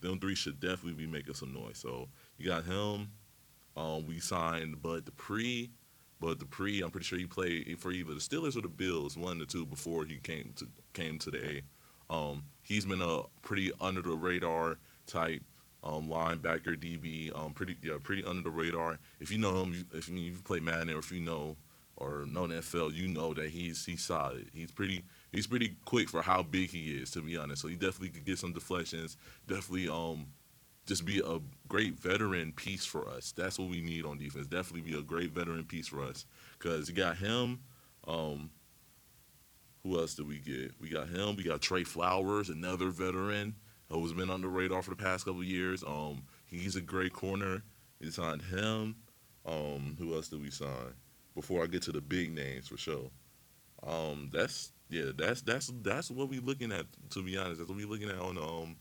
Them 0.00 0.20
three 0.20 0.34
should 0.34 0.60
definitely 0.60 0.94
be 0.94 1.06
making 1.06 1.34
some 1.34 1.52
noise. 1.52 1.78
So 1.78 2.08
you 2.36 2.46
got 2.46 2.64
him, 2.64 3.08
um, 3.76 4.06
we 4.06 4.20
signed 4.20 4.82
Bud 4.82 5.04
Dupree. 5.04 5.70
Bud 6.20 6.38
Dupree, 6.38 6.80
I'm 6.80 6.90
pretty 6.90 7.04
sure 7.04 7.18
he 7.18 7.26
played 7.26 7.78
for 7.78 7.92
either 7.92 8.14
the 8.14 8.20
Steelers 8.20 8.56
or 8.56 8.62
the 8.62 8.68
Bills, 8.68 9.16
one 9.16 9.40
or 9.40 9.44
two 9.44 9.66
before 9.66 10.04
he 10.04 10.16
came 10.16 10.52
to 10.56 10.66
came 10.92 11.18
to 11.20 11.30
the 11.30 11.44
A. 11.44 11.62
Um, 12.08 12.44
he's 12.62 12.86
been 12.86 13.02
a 13.02 13.22
pretty 13.42 13.72
under 13.80 14.00
the 14.00 14.14
radar 14.14 14.78
type 15.06 15.42
um, 15.82 16.08
linebacker 16.08 16.76
DB, 16.76 17.36
um, 17.38 17.52
pretty 17.52 17.76
yeah, 17.82 17.96
pretty 18.02 18.24
under 18.24 18.42
the 18.42 18.50
radar. 18.50 18.98
If 19.20 19.30
you 19.30 19.38
know 19.38 19.62
him, 19.62 19.86
if 19.92 20.08
you, 20.08 20.16
you 20.16 20.32
play 20.44 20.60
Madden 20.60 20.90
or 20.90 20.98
if 20.98 21.12
you 21.12 21.20
know 21.20 21.56
or 21.96 22.26
know 22.26 22.46
the 22.46 22.56
NFL, 22.56 22.94
you 22.94 23.08
know 23.08 23.34
that 23.34 23.50
he's 23.50 23.84
he's 23.84 24.02
solid. 24.02 24.50
He's 24.52 24.70
pretty 24.70 25.04
he's 25.32 25.46
pretty 25.46 25.76
quick 25.84 26.08
for 26.08 26.22
how 26.22 26.42
big 26.42 26.70
he 26.70 26.92
is, 26.92 27.10
to 27.12 27.22
be 27.22 27.36
honest. 27.36 27.62
So 27.62 27.68
he 27.68 27.74
definitely 27.74 28.10
could 28.10 28.24
get 28.24 28.38
some 28.38 28.52
deflections. 28.52 29.16
Definitely 29.46 29.88
um 29.88 30.26
just 30.86 31.04
be 31.04 31.18
a 31.18 31.40
great 31.66 31.94
veteran 31.98 32.52
piece 32.52 32.84
for 32.84 33.08
us. 33.08 33.32
That's 33.32 33.58
what 33.58 33.68
we 33.68 33.80
need 33.80 34.04
on 34.04 34.18
defense. 34.18 34.46
Definitely 34.46 34.88
be 34.88 34.96
a 34.96 35.02
great 35.02 35.32
veteran 35.32 35.64
piece 35.64 35.88
for 35.88 36.02
us. 36.02 36.26
Cause 36.60 36.88
you 36.88 36.94
got 36.94 37.16
him. 37.16 37.58
Um, 38.06 38.50
who 39.82 39.98
else 39.98 40.14
did 40.14 40.28
we 40.28 40.38
get? 40.38 40.72
We 40.80 40.88
got 40.88 41.08
him. 41.08 41.36
We 41.36 41.42
got 41.42 41.60
Trey 41.60 41.84
Flowers, 41.84 42.50
another 42.50 42.90
veteran 42.90 43.56
who's 43.90 44.12
been 44.12 44.30
on 44.30 44.40
the 44.40 44.48
radar 44.48 44.82
for 44.82 44.90
the 44.90 44.96
past 44.96 45.24
couple 45.24 45.44
years. 45.44 45.84
Um, 45.84 46.22
he's 46.46 46.76
a 46.76 46.80
great 46.80 47.12
corner. 47.12 47.62
We 48.00 48.10
signed 48.10 48.42
him. 48.42 48.96
Um, 49.44 49.96
who 49.98 50.14
else 50.14 50.28
did 50.28 50.42
we 50.42 50.50
sign? 50.50 50.94
Before 51.34 51.62
I 51.62 51.66
get 51.66 51.82
to 51.82 51.92
the 51.92 52.00
big 52.00 52.34
names 52.34 52.68
for 52.68 52.76
sure. 52.76 53.10
Um, 53.86 54.30
that's 54.32 54.72
yeah, 54.88 55.10
that's 55.16 55.42
that's 55.42 55.72
that's 55.82 56.10
what 56.10 56.28
we're 56.28 56.40
looking 56.40 56.72
at. 56.72 56.86
To 57.10 57.22
be 57.22 57.36
honest, 57.36 57.58
that's 57.58 57.68
what 57.68 57.78
we're 57.78 57.88
looking 57.88 58.08
at 58.08 58.18
on 58.18 58.38
um, 58.38 58.76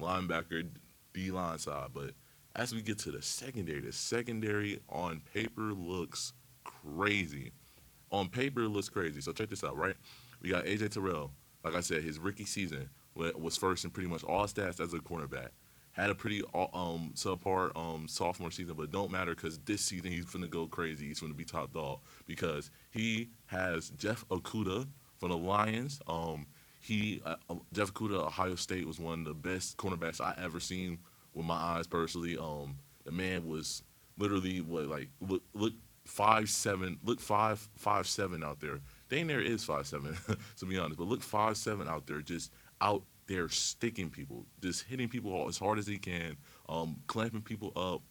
linebacker 0.00 0.68
D 1.12 1.30
line 1.30 1.58
side. 1.58 1.88
But 1.92 2.12
as 2.56 2.74
we 2.74 2.82
get 2.82 2.98
to 3.00 3.10
the 3.10 3.22
secondary, 3.22 3.80
the 3.80 3.92
secondary 3.92 4.80
on 4.88 5.20
paper 5.34 5.72
looks 5.72 6.32
crazy. 6.64 7.52
On 8.10 8.28
paper, 8.28 8.62
looks 8.62 8.88
crazy. 8.88 9.20
So 9.20 9.32
check 9.32 9.50
this 9.50 9.62
out, 9.62 9.76
right? 9.76 9.94
We 10.40 10.50
got 10.50 10.64
AJ 10.64 10.92
Terrell. 10.92 11.30
Like 11.62 11.74
I 11.74 11.80
said, 11.80 12.02
his 12.02 12.18
rookie 12.18 12.46
season 12.46 12.88
was 13.14 13.56
first 13.56 13.84
in 13.84 13.90
pretty 13.90 14.08
much 14.08 14.24
all 14.24 14.46
stats 14.46 14.80
as 14.80 14.94
a 14.94 14.98
cornerback. 14.98 15.48
Had 15.92 16.08
a 16.08 16.14
pretty 16.14 16.42
uh, 16.54 16.66
um 16.72 17.12
subpar 17.14 17.76
um 17.76 18.08
sophomore 18.08 18.50
season, 18.50 18.74
but 18.78 18.90
don't 18.90 19.10
matter 19.10 19.34
because 19.34 19.58
this 19.58 19.82
season 19.82 20.10
he's 20.10 20.24
gonna 20.24 20.48
go 20.48 20.66
crazy. 20.66 21.08
He's 21.08 21.20
gonna 21.20 21.34
be 21.34 21.44
top 21.44 21.74
dog 21.74 21.98
because 22.26 22.70
he 22.90 23.28
has 23.46 23.90
Jeff 23.90 24.26
Okudah 24.28 24.86
from 25.20 25.30
the 25.30 25.36
Lions. 25.36 26.00
Um, 26.08 26.46
he 26.80 27.20
uh, 27.24 27.36
uh, 27.48 27.56
Jeff 27.72 27.92
Okudah, 27.92 28.26
Ohio 28.26 28.54
State 28.54 28.86
was 28.86 28.98
one 28.98 29.20
of 29.20 29.24
the 29.26 29.34
best 29.34 29.76
cornerbacks 29.76 30.20
I 30.20 30.34
ever 30.42 30.58
seen 30.58 30.98
with 31.34 31.46
my 31.46 31.54
eyes 31.54 31.86
personally. 31.86 32.36
Um, 32.38 32.78
the 33.04 33.12
man 33.12 33.46
was 33.46 33.82
literally 34.18 34.60
what 34.62 34.86
like 34.86 35.10
look 35.20 35.42
look 35.54 35.74
five 36.06 36.48
seven 36.48 36.98
look 37.04 37.20
five 37.20 37.68
five 37.76 38.08
seven 38.08 38.42
out 38.42 38.60
there. 38.60 38.80
Dang 39.10 39.26
there 39.26 39.40
is 39.40 39.62
five 39.62 39.86
seven 39.86 40.16
to 40.58 40.66
be 40.66 40.78
honest, 40.78 40.98
but 40.98 41.06
look 41.06 41.22
five 41.22 41.56
seven 41.56 41.86
out 41.86 42.06
there 42.06 42.22
just 42.22 42.50
out 42.80 43.02
there 43.26 43.48
sticking 43.48 44.08
people, 44.10 44.46
just 44.60 44.84
hitting 44.84 45.08
people 45.08 45.46
as 45.48 45.58
hard 45.58 45.78
as 45.78 45.86
he 45.86 45.98
can, 45.98 46.36
um, 46.68 46.96
clamping 47.06 47.42
people 47.42 47.72
up, 47.76 48.02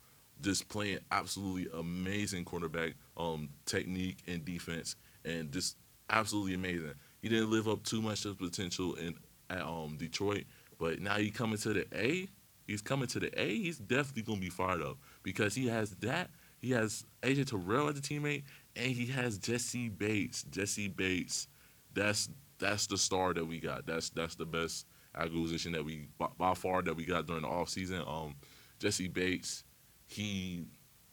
just 0.42 0.70
playing 0.70 1.00
absolutely 1.12 1.68
amazing 1.78 2.46
cornerback 2.46 2.94
um, 3.18 3.50
technique 3.66 4.20
and 4.28 4.46
defense, 4.46 4.96
and 5.26 5.52
just 5.52 5.76
absolutely 6.10 6.54
amazing. 6.54 6.94
He 7.22 7.30
didn't 7.30 7.52
live 7.52 7.68
up 7.68 7.84
too 7.84 8.02
much 8.02 8.24
to 8.24 8.34
potential 8.34 8.96
in 8.96 9.16
at 9.50 9.62
um, 9.62 9.98
Detroit, 9.98 10.46
but 10.80 11.00
now 11.00 11.16
he 11.16 11.32
coming 11.32 11.58
to 11.58 11.74
the 11.74 11.86
A. 11.94 12.28
He's 12.68 12.82
coming 12.82 13.08
to 13.08 13.20
the 13.20 13.42
A. 13.42 13.58
He's 13.58 13.78
definitely 13.78 14.22
gonna 14.22 14.40
be 14.40 14.50
fired 14.50 14.82
up 14.82 14.98
because 15.24 15.56
he 15.56 15.68
has 15.68 15.92
that. 16.02 16.30
He 16.60 16.72
has 16.72 17.06
AJ 17.24 17.48
Terrell 17.50 17.88
as 17.90 17.98
a 17.98 18.02
teammate, 18.02 18.44
and 18.76 18.92
he 18.92 19.08
has 19.08 19.38
Jessie 19.38 19.90
Bates. 19.90 20.44
Jessie 20.44 20.88
Bates, 20.88 21.48
that's 21.94 22.30
that's 22.60 22.88
the 22.88 22.98
star 22.98 23.34
that 23.34 23.46
we 23.46 23.60
got. 23.60 23.86
That's 23.86 24.10
that's 24.10 24.36
the 24.36 24.46
best 24.46 24.86
acquisition 25.16 25.72
that 25.72 25.84
we 25.84 26.08
by, 26.18 26.28
by 26.38 26.54
far 26.54 26.82
that 26.84 26.96
we 26.96 27.06
got 27.06 27.26
during 27.26 27.42
the 27.42 27.48
offseason. 27.48 28.08
Um, 28.08 28.36
Jessie 28.80 29.08
Bates, 29.08 29.64
he 30.06 30.66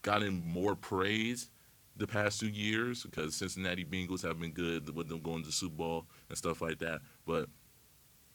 got 0.02 0.22
in 0.22 0.44
more 0.46 0.76
praise 0.76 1.50
the 1.96 2.06
past 2.06 2.40
two 2.40 2.48
years 2.48 3.02
because 3.02 3.34
Cincinnati 3.34 3.84
Bengals 3.84 4.22
have 4.22 4.38
been 4.38 4.52
good 4.52 4.94
with 4.94 5.08
them 5.08 5.20
going 5.20 5.42
to 5.42 5.46
the 5.46 5.52
Super 5.52 5.76
Bowl 5.76 6.06
and 6.28 6.36
stuff 6.36 6.60
like 6.60 6.78
that. 6.78 7.00
But 7.26 7.48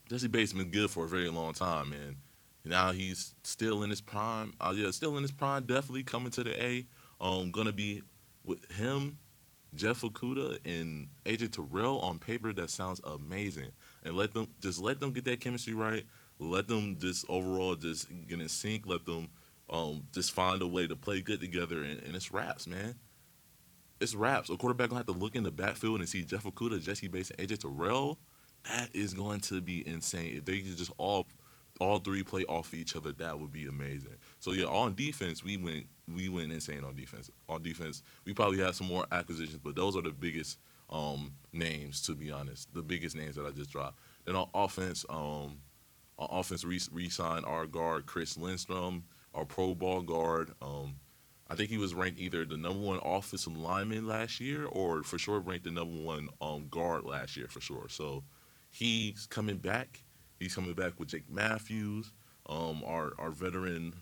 Jessie 0.10 0.28
Bates 0.28 0.54
been 0.54 0.72
good 0.72 0.90
for 0.90 1.06
a 1.06 1.08
very 1.08 1.30
long 1.30 1.54
time, 1.54 1.94
and 1.94 2.18
now 2.66 2.92
he's 2.92 3.36
still 3.44 3.84
in 3.84 3.90
his 3.90 4.02
prime. 4.02 4.54
Uh, 4.60 4.74
yeah, 4.76 4.92
still 4.92 5.16
in 5.18 5.24
his 5.24 5.32
prime. 5.32 5.64
Definitely 5.64 6.04
coming 6.04 6.32
to 6.32 6.44
the 6.44 6.64
A. 6.64 6.86
Um, 7.20 7.52
gonna 7.52 7.72
be 7.72 8.02
with 8.44 8.70
him, 8.72 9.18
Jeff 9.76 10.02
Okudah, 10.02 10.60
and 10.66 11.08
AJ 11.26 11.54
Terrell 11.54 12.00
on 12.00 12.20
paper. 12.20 12.52
That 12.52 12.70
sounds 12.70 13.00
amazing. 13.04 13.72
And 14.04 14.16
let 14.16 14.34
them 14.34 14.48
just 14.60 14.80
let 14.80 15.00
them 15.00 15.12
get 15.12 15.26
that 15.26 15.40
chemistry 15.40 15.74
right. 15.74 16.04
Let 16.40 16.68
them 16.68 16.98
just 17.00 17.26
overall 17.30 17.76
just 17.76 18.08
get 18.28 18.42
in 18.42 18.50
sync. 18.50 18.88
Let 18.88 19.06
them 19.06 19.30
um, 19.70 20.04
just 20.12 20.32
find 20.32 20.62
a 20.62 20.68
way 20.68 20.88
to 20.88 20.96
play 20.96 21.22
good 21.22 21.40
together, 21.40 21.84
and, 21.84 22.02
and 22.02 22.16
it's 22.16 22.32
raps, 22.32 22.68
man. 22.68 22.96
It's 24.02 24.16
raps. 24.16 24.50
A 24.50 24.58
quarterback 24.58 24.90
gonna 24.90 25.00
have 25.00 25.06
to 25.06 25.12
look 25.14 25.36
in 25.36 25.44
the 25.44 25.52
backfield 25.52 26.00
and 26.00 26.10
see 26.10 26.24
Jeff 26.24 26.44
Okudah, 26.44 26.82
Jessie 26.82 27.08
Bates, 27.08 27.32
and 27.32 27.48
AJ 27.48 27.60
Terrell. 27.60 28.18
That 28.68 28.90
is 28.94 29.14
going 29.14 29.40
to 29.42 29.62
be 29.62 29.88
insane. 29.88 30.38
If 30.38 30.46
they 30.46 30.60
could 30.60 30.76
just 30.76 30.92
all 30.98 31.28
all 31.80 32.00
three 32.00 32.24
play 32.24 32.44
off 32.46 32.74
each 32.74 32.96
other, 32.96 33.12
that 33.14 33.40
would 33.40 33.52
be 33.52 33.66
amazing. 33.68 34.16
So 34.40 34.52
yeah, 34.52 34.66
on 34.66 34.96
defense, 34.96 35.44
we 35.44 35.58
went 35.58 35.86
we 36.14 36.30
went 36.30 36.52
insane 36.52 36.84
on 36.84 36.96
defense. 36.96 37.30
On 37.48 37.62
defense, 37.62 38.04
we 38.26 38.34
probably 38.34 38.58
had 38.58 38.76
some 38.76 38.88
more 38.88 39.06
acquisitions, 39.12 39.60
but 39.64 39.76
those 39.76 39.96
are 39.96 40.02
the 40.02 40.12
biggest 40.12 40.58
um, 40.90 41.34
names 41.54 42.02
to 42.04 42.16
be 42.16 42.32
honest. 42.32 42.74
The 42.74 42.82
biggest 42.82 43.16
names 43.16 43.36
that 43.36 43.46
I 43.46 43.52
just 43.52 43.72
dropped. 43.72 44.00
Then 44.26 44.36
on 44.36 44.50
offense, 44.54 45.06
um, 45.10 45.60
on 46.18 46.28
offense 46.32 46.64
re- 46.66 47.10
signed 47.10 47.46
our 47.46 47.68
guard 47.68 48.08
Chris 48.08 48.36
Lindstrom, 48.36 49.04
our 49.34 49.46
Pro 49.46 49.76
Bowl 49.76 50.02
guard. 50.02 50.54
Um, 50.62 50.96
I 51.52 51.56
think 51.56 51.70
he 51.70 51.78
was 51.78 51.94
ranked 51.94 52.20
either 52.20 52.46
the 52.46 52.58
number 52.58 52.80
one 52.80 53.00
offensive 53.04 53.58
lineman 53.58 54.08
last 54.08 54.40
year, 54.40 54.66
or 54.66 55.04
for 55.04 55.18
sure 55.18 55.40
ranked 55.40 55.66
the 55.66 55.72
number 55.72 56.02
one 56.02 56.30
um, 56.42 56.68
guard 56.70 57.04
last 57.04 57.36
year 57.36 57.48
for 57.50 57.60
sure. 57.60 57.88
So 57.90 58.24
he's 58.72 59.28
coming 59.28 59.58
back 59.58 60.02
He's 60.42 60.56
coming 60.56 60.74
back 60.74 61.00
with 61.00 61.10
Jake 61.10 61.30
Matthews, 61.30 62.12
um, 62.50 62.82
our 62.84 63.14
our 63.20 63.30
veteran 63.30 63.94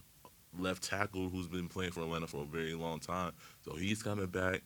left 0.58 0.82
tackle 0.82 1.28
who's 1.28 1.48
been 1.48 1.68
playing 1.68 1.92
for 1.92 2.00
Atlanta 2.00 2.28
for 2.28 2.44
a 2.44 2.46
very 2.46 2.76
long 2.76 3.02
time. 3.02 3.34
So 3.66 3.76
he's 3.76 4.02
coming 4.02 4.28
back. 4.28 4.62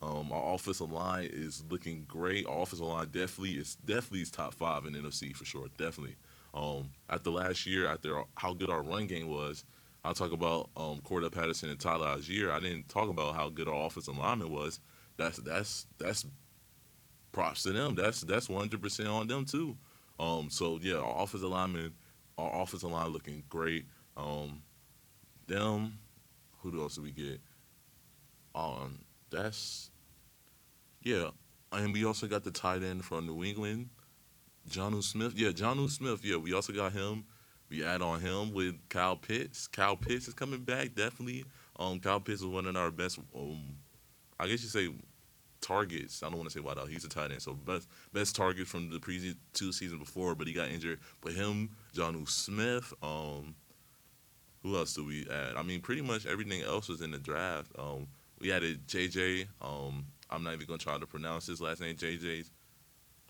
Um, 0.00 0.32
our 0.32 0.54
offensive 0.54 0.90
line 0.90 1.28
is 1.30 1.62
looking 1.68 2.06
great. 2.08 2.46
Our 2.46 2.62
offensive 2.62 2.86
line 2.86 3.08
definitely 3.12 3.58
is 3.58 3.74
definitely 3.84 4.22
is 4.22 4.30
top 4.30 4.54
five 4.54 4.86
in 4.86 4.94
NFC 4.94 5.36
for 5.36 5.44
sure. 5.44 5.66
Definitely. 5.76 6.16
Um, 6.54 6.88
after 7.10 7.28
last 7.28 7.66
year, 7.66 7.86
after 7.88 8.22
how 8.36 8.54
good 8.54 8.70
our 8.70 8.82
run 8.82 9.06
game 9.06 9.28
was, 9.28 9.64
I'll 10.04 10.14
talk 10.14 10.32
about 10.32 10.70
um, 10.76 11.00
Cordarrelle 11.04 11.32
Patterson 11.32 11.70
and 11.70 11.78
Tyler 11.80 12.06
Allgeier. 12.06 12.50
I 12.50 12.60
didn't 12.60 12.88
talk 12.88 13.08
about 13.08 13.34
how 13.34 13.48
good 13.48 13.68
our 13.68 13.86
offensive 13.86 14.16
lineman 14.16 14.50
was. 14.50 14.80
That's 15.16 15.38
that's 15.38 15.86
that's 15.98 16.24
props 17.32 17.64
to 17.64 17.72
them. 17.72 17.94
That's 17.94 18.22
that's 18.22 18.48
100 18.48 18.80
percent 18.80 19.08
on 19.08 19.26
them 19.26 19.44
too. 19.44 19.76
Um, 20.20 20.48
so 20.50 20.78
yeah, 20.80 20.96
our 20.96 21.22
offensive 21.22 21.50
lineman, 21.50 21.94
our 22.36 22.62
offensive 22.62 22.90
line 22.90 23.08
looking 23.08 23.42
great. 23.48 23.86
Um, 24.16 24.62
them, 25.46 25.98
who 26.58 26.80
else 26.80 26.96
do 26.96 27.02
we 27.02 27.12
get? 27.12 27.40
Um, 28.54 29.00
that's 29.30 29.90
yeah, 31.02 31.30
and 31.72 31.92
we 31.92 32.04
also 32.04 32.26
got 32.26 32.44
the 32.44 32.50
tight 32.50 32.82
end 32.82 33.04
from 33.04 33.26
New 33.26 33.44
England, 33.44 33.90
Jonnu 34.68 35.02
Smith. 35.02 35.34
Yeah, 35.36 35.50
Jonnu 35.50 35.88
Smith. 35.90 36.24
Yeah, 36.24 36.36
we 36.36 36.52
also 36.52 36.72
got 36.72 36.92
him. 36.92 37.24
We 37.70 37.84
add 37.84 38.02
on 38.02 38.20
him 38.20 38.52
with 38.52 38.76
Kyle 38.88 39.16
Pitts. 39.16 39.66
Kyle 39.66 39.96
Pitts 39.96 40.28
is 40.28 40.34
coming 40.34 40.60
back 40.60 40.94
definitely. 40.94 41.44
Um, 41.78 42.00
Kyle 42.00 42.20
Pitts 42.20 42.40
is 42.40 42.46
one 42.46 42.66
of 42.66 42.76
our 42.76 42.90
best. 42.90 43.18
Um, 43.36 43.76
I 44.40 44.46
guess 44.46 44.62
you 44.62 44.68
say 44.68 44.88
targets. 45.60 46.22
I 46.22 46.28
don't 46.28 46.38
want 46.38 46.50
to 46.50 46.54
say 46.54 46.60
wide 46.60 46.78
out. 46.78 46.88
He's 46.88 47.04
a 47.04 47.08
tight 47.08 47.30
end, 47.30 47.42
so 47.42 47.54
best 47.54 47.88
best 48.12 48.36
target 48.36 48.66
from 48.66 48.90
the 48.90 49.00
previous 49.00 49.34
two 49.52 49.72
seasons 49.72 50.00
before, 50.00 50.34
but 50.34 50.46
he 50.46 50.52
got 50.52 50.68
injured. 50.68 51.00
But 51.20 51.32
him, 51.32 51.70
Jonnu 51.94 52.28
Smith, 52.28 52.92
um, 53.02 53.54
who 54.62 54.76
else 54.76 54.94
do 54.94 55.04
we 55.04 55.26
add? 55.30 55.56
I 55.56 55.62
mean, 55.62 55.80
pretty 55.80 56.02
much 56.02 56.26
everything 56.26 56.62
else 56.62 56.88
was 56.88 57.00
in 57.00 57.10
the 57.10 57.18
draft. 57.18 57.70
Um, 57.78 58.06
we 58.40 58.52
added 58.52 58.86
JJ. 58.86 59.46
Um, 59.60 60.06
I'm 60.30 60.42
not 60.42 60.54
even 60.54 60.66
gonna 60.66 60.78
try 60.78 60.98
to 60.98 61.06
pronounce 61.06 61.46
his 61.46 61.60
last 61.60 61.80
name. 61.80 61.96
JJ, 61.96 62.48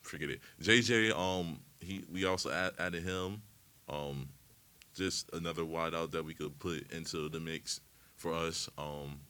forget 0.02 0.30
it. 0.30 0.40
JJ. 0.62 1.12
Um, 1.16 1.60
he 1.80 2.04
we 2.12 2.24
also 2.24 2.50
add, 2.50 2.72
added 2.78 3.02
him. 3.02 3.42
Um, 3.88 4.28
just 4.94 5.30
another 5.32 5.62
wideout 5.62 6.10
that 6.10 6.24
we 6.24 6.34
could 6.34 6.58
put 6.58 6.90
into 6.92 7.28
the 7.28 7.40
mix 7.40 7.80
for 8.16 8.34
us. 8.34 8.68
Um, 8.76 9.20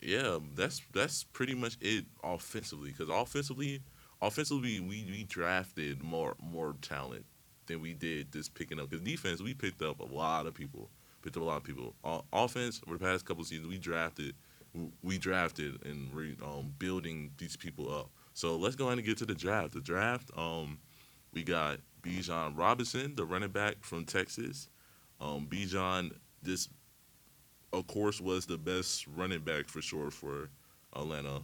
yeah, 0.00 0.38
that's 0.54 0.80
that's 0.92 1.24
pretty 1.24 1.54
much 1.54 1.76
it 1.80 2.04
offensively. 2.22 2.90
Because 2.90 3.08
offensively, 3.08 3.82
offensively, 4.20 4.80
we, 4.80 5.04
we 5.10 5.24
drafted 5.24 6.02
more 6.02 6.34
more 6.40 6.74
talent 6.80 7.24
than 7.66 7.80
we 7.80 7.94
did 7.94 8.32
just 8.32 8.54
picking 8.54 8.80
up. 8.80 8.90
Because 8.90 9.04
defense, 9.04 9.40
we 9.40 9.54
picked 9.54 9.82
up 9.82 10.00
a 10.00 10.04
lot 10.04 10.46
of 10.46 10.54
people. 10.54 10.90
Picked 11.22 11.36
up 11.36 11.42
a 11.42 11.46
lot 11.46 11.56
of 11.56 11.64
people. 11.64 11.94
offense, 12.32 12.82
over 12.86 12.98
the 12.98 13.04
past 13.04 13.24
couple 13.24 13.42
seasons, 13.44 13.66
we 13.66 13.78
drafted, 13.78 14.34
we 15.02 15.16
drafted 15.16 15.82
and 15.86 16.12
re, 16.12 16.36
um, 16.42 16.74
building 16.78 17.30
these 17.38 17.56
people 17.56 17.90
up. 17.90 18.10
So 18.34 18.56
let's 18.56 18.76
go 18.76 18.86
ahead 18.86 18.98
and 18.98 19.06
get 19.06 19.16
to 19.18 19.26
the 19.26 19.34
draft. 19.34 19.72
The 19.72 19.80
draft, 19.80 20.30
um, 20.36 20.78
we 21.34 21.42
got 21.42 21.78
Bijan 22.02 22.56
Robinson, 22.56 23.14
the 23.16 23.24
running 23.24 23.50
back 23.50 23.76
from 23.80 24.04
Texas. 24.04 24.68
Um, 25.20 25.46
Bijan, 25.50 26.12
this 26.42 26.68
of 27.74 27.86
course, 27.88 28.20
was 28.20 28.46
the 28.46 28.56
best 28.56 29.06
running 29.16 29.40
back 29.40 29.68
for 29.68 29.82
sure 29.82 30.10
for 30.10 30.48
Atlanta. 30.94 31.42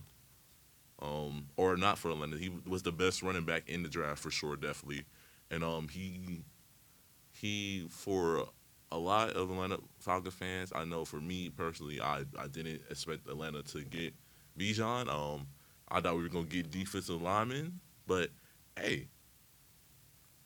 Um, 1.03 1.47
or 1.57 1.77
not 1.77 1.99
for 1.99 2.11
Atlanta. 2.11 2.37
He 2.37 2.51
was 2.67 2.83
the 2.83 2.93
best 2.93 3.23
running 3.23 3.45
back 3.45 3.69
in 3.69 3.83
the 3.83 3.89
draft 3.89 4.21
for 4.21 4.31
sure, 4.31 4.55
definitely. 4.55 5.05
And 5.51 5.65
um, 5.65 5.89
he 5.89 6.43
he 7.33 7.87
for 7.91 8.47
a 8.93 8.99
lot 8.99 9.31
of 9.31 9.51
Atlanta 9.51 9.79
Falcons 9.99 10.35
fans, 10.35 10.73
I 10.75 10.85
know 10.85 11.05
for 11.05 11.21
me 11.21 11.49
personally, 11.49 12.01
I, 12.01 12.25
I 12.39 12.47
didn't 12.49 12.83
expect 12.91 13.29
Atlanta 13.29 13.63
to 13.63 13.83
get 13.83 14.15
Bijan. 14.59 15.09
Um, 15.09 15.47
I 15.89 16.01
thought 16.01 16.17
we 16.17 16.23
were 16.23 16.29
gonna 16.29 16.45
get 16.45 16.71
defensive 16.71 17.23
linemen, 17.23 17.81
but 18.07 18.29
hey, 18.79 19.09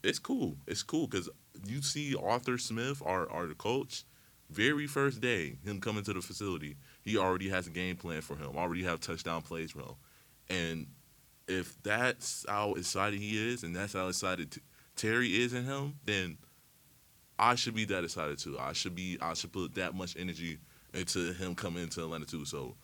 it's 0.05 0.19
cool. 0.19 0.57
It's 0.67 0.83
cool 0.83 1.07
because 1.07 1.29
you 1.67 1.83
see 1.83 2.15
Arthur 2.15 2.59
Smith, 2.59 3.03
our 3.05 3.31
our 3.31 3.49
coach 3.55 4.05
very 4.51 4.87
first 4.87 5.21
day, 5.21 5.57
him 5.65 5.81
coming 5.81 6.05
to 6.05 6.13
the 6.13 6.21
facility, 6.21 6.77
he 7.03 7.17
already 7.17 7.49
has 7.49 7.67
a 7.67 7.71
game 7.71 7.97
plan 7.97 8.21
for 8.21 8.37
him. 8.37 8.57
Already 8.57 8.85
have 8.85 9.01
touchdown 9.01 9.43
plays 9.43 9.73
for 9.73 9.81
him, 9.81 9.95
and 10.49 10.87
if 11.49 11.83
that's 11.83 12.47
how 12.49 12.75
excited 12.75 13.19
he 13.19 13.53
is, 13.53 13.63
and 13.63 13.75
that's 13.75 13.93
how 13.93 14.09
excited 14.09 14.61
Terry 14.97 15.29
is 15.29 15.53
in 15.53 15.65
him, 15.65 15.95
then 16.05 16.39
I 17.39 17.55
should 17.55 17.75
be 17.75 17.85
that 17.87 18.05
excited 18.05 18.39
too. 18.39 18.59
I 18.59 18.73
should 18.73 18.95
be. 18.95 19.19
I 19.21 19.35
should 19.35 19.53
put 19.53 19.75
that 19.75 19.95
much 19.95 20.17
energy 20.19 20.59
into 20.93 21.33
him 21.33 21.55
coming 21.55 21.83
into 21.83 22.03
Atlanta 22.03 22.27
too. 22.27 22.45
So, 22.45 22.77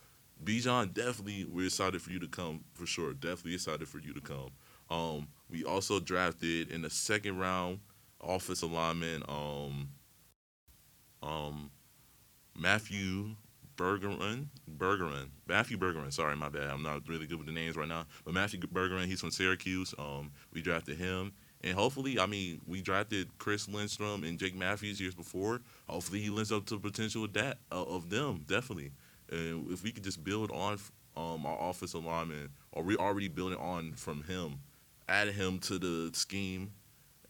Bijan, 0.44 0.92
definitely, 0.92 1.44
we're 1.44 1.66
excited 1.66 2.02
for 2.02 2.10
you 2.10 2.18
to 2.20 2.28
come 2.28 2.64
for 2.74 2.86
sure. 2.86 3.12
Definitely 3.12 3.54
excited 3.54 3.86
for 3.88 3.98
you 3.98 4.12
to 4.12 4.20
come. 4.20 4.50
Um, 4.90 5.28
we 5.48 5.64
also 5.64 6.00
drafted 6.00 6.70
in 6.70 6.82
the 6.82 6.90
second 6.90 7.38
round 7.38 7.80
offensive 8.22 8.70
lineman. 8.70 9.22
Um, 9.28 9.88
um, 11.22 11.70
Matthew 12.58 13.36
Bergeron, 13.76 14.46
Bergeron, 14.76 15.28
Matthew 15.48 15.78
Bergeron. 15.78 16.12
Sorry, 16.12 16.36
my 16.36 16.48
bad. 16.48 16.70
I'm 16.70 16.82
not 16.82 17.08
really 17.08 17.26
good 17.26 17.38
with 17.38 17.46
the 17.46 17.52
names 17.52 17.76
right 17.76 17.88
now. 17.88 18.04
But 18.24 18.34
Matthew 18.34 18.60
Bergeron, 18.60 19.06
he's 19.06 19.20
from 19.20 19.30
Syracuse. 19.30 19.94
Um, 19.98 20.30
we 20.52 20.60
drafted 20.60 20.98
him, 20.98 21.32
and 21.62 21.74
hopefully, 21.74 22.18
I 22.18 22.26
mean, 22.26 22.60
we 22.66 22.82
drafted 22.82 23.28
Chris 23.38 23.68
Lindstrom 23.68 24.24
and 24.24 24.38
Jake 24.38 24.54
Matthews 24.54 25.00
years 25.00 25.14
before. 25.14 25.62
Hopefully, 25.88 26.20
he 26.20 26.30
lives 26.30 26.52
up 26.52 26.66
to 26.66 26.74
the 26.74 26.80
potential 26.80 27.24
of 27.24 27.32
that 27.34 27.58
uh, 27.72 27.82
of 27.84 28.10
them 28.10 28.44
definitely. 28.46 28.92
And 29.30 29.70
if 29.70 29.82
we 29.82 29.92
could 29.92 30.04
just 30.04 30.22
build 30.24 30.50
on 30.50 30.78
um, 31.16 31.46
our 31.46 31.70
offensive 31.70 32.04
lineman, 32.04 32.50
or 32.72 32.82
we 32.82 32.96
already 32.96 33.28
building 33.28 33.58
on 33.58 33.92
from 33.92 34.22
him, 34.24 34.58
add 35.10 35.28
him 35.28 35.58
to 35.60 35.78
the 35.78 36.10
scheme, 36.14 36.72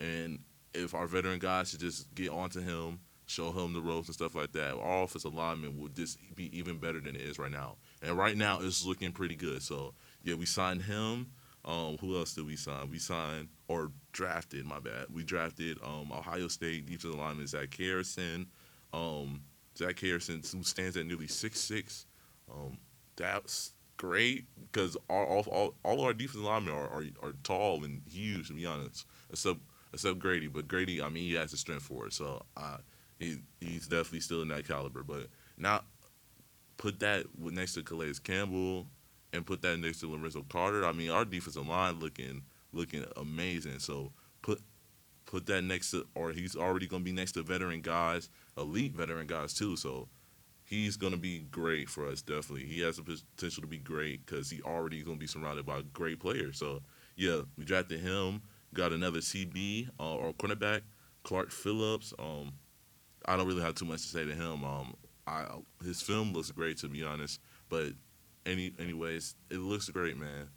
and 0.01 0.39
if 0.75 0.95
our 0.95 1.07
veteran 1.07 1.41
guys 1.41 1.71
should 1.71 1.81
just 1.81 2.15
get 2.15 2.31
onto 2.31 2.61
him 2.61 3.01
show 3.31 3.53
him 3.53 3.73
the 3.73 3.81
ropes 3.81 4.09
and 4.09 4.15
stuff 4.15 4.35
like 4.35 4.51
that. 4.53 4.75
Our 4.77 5.05
offensive 5.05 5.33
lineman 5.33 5.79
will 5.79 5.89
just 5.89 6.19
be 6.35 6.57
even 6.57 6.79
better 6.79 7.01
than 7.01 7.15
it 7.15 7.23
is 7.23 7.39
right 7.39 7.51
now. 7.51 7.77
And 8.03 8.19
right 8.19 8.37
now, 8.37 8.59
it's 8.61 8.85
looking 8.85 9.13
pretty 9.13 9.37
good. 9.37 9.63
So 9.63 9.95
yeah, 10.25 10.35
we 10.35 10.47
signed 10.47 10.83
him. 10.83 11.29
Um, 11.65 11.99
who 12.01 12.17
else 12.17 12.35
did 12.35 12.47
we 12.47 12.57
sign? 12.57 12.91
We 12.91 12.99
signed 12.99 13.49
or 13.69 13.93
drafted. 14.13 14.65
My 14.65 14.81
bad. 14.81 15.07
We 15.13 15.23
drafted 15.23 15.79
um, 15.85 16.11
Ohio 16.11 16.49
State 16.49 16.87
defensive 16.87 17.19
lineman 17.19 17.47
Zach 17.47 17.73
Harrison. 17.77 18.49
Um, 18.93 19.43
Zach 19.79 20.01
Harrison, 20.01 20.43
who 20.53 20.65
stands 20.65 20.97
at 20.97 21.07
nearly 21.07 21.29
six 21.29 21.61
six. 21.61 22.07
Um, 22.51 22.79
that's 23.17 23.73
great 24.00 24.47
because 24.73 24.97
all, 25.11 25.45
all, 25.50 25.75
all 25.85 26.00
our 26.00 26.14
defensive 26.14 26.40
linemen 26.40 26.73
are, 26.73 26.88
are, 26.88 27.04
are 27.23 27.35
tall 27.45 27.85
and 27.85 28.00
huge. 28.11 28.49
To 28.49 28.54
be 28.54 28.64
honest, 28.64 29.04
except 29.30 29.61
except 29.92 30.19
Grady, 30.19 30.47
but 30.47 30.66
Grady, 30.66 31.02
I 31.02 31.11
mean, 31.11 31.25
he 31.25 31.35
has 31.35 31.50
the 31.50 31.59
strength 31.59 31.83
for 31.83 32.07
it. 32.07 32.14
So 32.14 32.42
uh, 32.57 32.78
he, 33.19 33.38
he's 33.61 33.87
definitely 33.87 34.21
still 34.21 34.40
in 34.40 34.49
that 34.49 34.66
caliber. 34.66 35.02
But 35.02 35.26
now 35.59 35.83
put 36.78 36.99
that 37.00 37.26
next 37.38 37.75
to 37.75 37.83
Calais 37.83 38.14
Campbell 38.25 38.87
and 39.35 39.45
put 39.45 39.61
that 39.62 39.78
next 39.78 40.00
to 40.00 40.11
Lorenzo 40.11 40.47
Carter. 40.49 40.87
I 40.87 40.92
mean, 40.92 41.11
our 41.11 41.26
defensive 41.26 41.69
line 41.69 42.00
looking 42.00 42.42
looking 42.73 43.04
amazing. 43.16 43.80
So 43.80 44.12
put 44.40 44.62
put 45.26 45.45
that 45.47 45.62
next 45.62 45.90
to, 45.90 46.07
or 46.14 46.33
he's 46.33 46.57
already 46.57 46.87
gonna 46.87 47.04
be 47.04 47.12
next 47.12 47.33
to 47.33 47.42
veteran 47.42 47.83
guys, 47.83 48.30
elite 48.57 48.95
veteran 48.95 49.26
guys 49.26 49.52
too. 49.52 49.76
So 49.76 50.09
he's 50.71 50.97
gonna 50.97 51.17
be 51.17 51.41
great 51.50 51.89
for 51.89 52.07
us. 52.07 52.23
Definitely, 52.23 52.65
he 52.65 52.81
has 52.83 52.97
the 52.97 53.03
potential 53.03 53.61
to 53.61 53.67
be 53.67 53.79
great 53.79 54.25
because 54.25 54.49
he 54.49 54.62
already 54.62 55.03
gonna 55.03 55.19
be 55.19 55.27
surrounded 55.27 55.67
by 55.67 55.83
great 55.93 56.21
players. 56.21 56.59
So 56.59 56.81
yeah, 57.17 57.41
we 57.59 57.65
drafted 57.65 58.00
him. 58.00 58.43
Got 58.73 58.93
another 58.93 59.19
CB 59.19 59.89
uh, 59.99 60.15
or 60.15 60.33
cornerback, 60.33 60.83
Clark 61.25 61.50
Phillips. 61.50 62.15
Um, 62.21 62.53
I 63.27 63.37
don't 63.37 63.49
really 63.49 63.62
have 63.62 63.75
too 63.75 63.85
much 63.85 64.03
to 64.03 64.09
say 64.09 64.25
to 64.25 64.33
him. 64.33 64.65
Um, 64.65 64.95
I 65.27 65.47
his 65.85 66.00
film 66.00 66.33
looks 66.33 66.53
great 66.53 66.79
to 66.79 66.89
be 66.89 67.03
honest, 67.03 67.41
but 67.69 67.89
any 68.47 68.73
anyways, 68.79 69.35
it 69.50 69.59
looks 69.59 69.89
great, 69.89 70.17
man. 70.17 70.49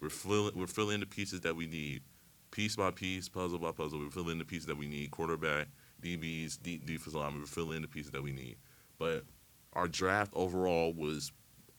We're 0.00 0.08
filling 0.08 0.58
we're 0.58 0.66
filling 0.66 0.98
the 0.98 1.06
pieces 1.06 1.42
that 1.42 1.54
we 1.54 1.66
need, 1.66 2.02
piece 2.50 2.74
by 2.74 2.90
piece, 2.90 3.28
puzzle 3.28 3.60
by 3.60 3.70
puzzle. 3.70 4.00
We're 4.00 4.10
filling 4.10 4.40
the 4.40 4.44
pieces 4.44 4.66
that 4.66 4.76
we 4.76 4.88
need. 4.88 5.12
Quarterback, 5.12 5.68
DBs, 6.02 6.60
D, 6.60 6.80
defensive 6.84 7.20
line. 7.20 7.38
We're 7.38 7.46
filling 7.46 7.82
the 7.82 7.88
pieces 7.88 8.10
that 8.10 8.22
we 8.22 8.32
need. 8.32 8.56
But 8.98 9.24
our 9.72 9.88
draft 9.88 10.32
overall 10.34 10.92
was 10.92 11.32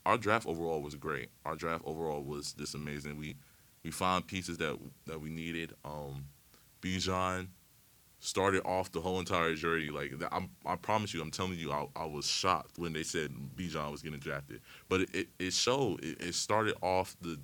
our 0.05 0.17
draft 0.17 0.47
overall 0.47 0.81
was 0.81 0.95
great. 0.95 1.29
Our 1.45 1.55
draft 1.55 1.83
overall 1.85 2.23
was 2.23 2.53
just 2.53 2.75
amazing. 2.75 3.17
We 3.17 3.35
we 3.83 3.91
found 3.91 4.27
pieces 4.27 4.57
that 4.57 4.77
that 5.05 5.19
we 5.19 5.29
needed. 5.29 5.73
Um, 5.85 6.25
Bijan 6.81 7.47
started 8.19 8.61
off 8.65 8.91
the 8.91 9.01
whole 9.01 9.19
entire 9.19 9.55
journey. 9.55 9.89
Like 9.89 10.13
I'm, 10.31 10.49
I 10.65 10.75
promise 10.75 11.13
you, 11.13 11.21
I'm 11.21 11.31
telling 11.31 11.57
you, 11.57 11.71
I, 11.71 11.87
I 11.95 12.05
was 12.05 12.25
shocked 12.25 12.77
when 12.77 12.93
they 12.93 13.03
said 13.03 13.31
Bijan 13.55 13.91
was 13.91 14.01
getting 14.01 14.19
drafted. 14.19 14.61
But 14.89 15.01
it, 15.01 15.15
it, 15.15 15.27
it 15.39 15.53
showed. 15.53 16.03
It, 16.03 16.21
it, 16.21 16.35
started 16.35 16.75
off 16.81 17.15
the, 17.21 17.39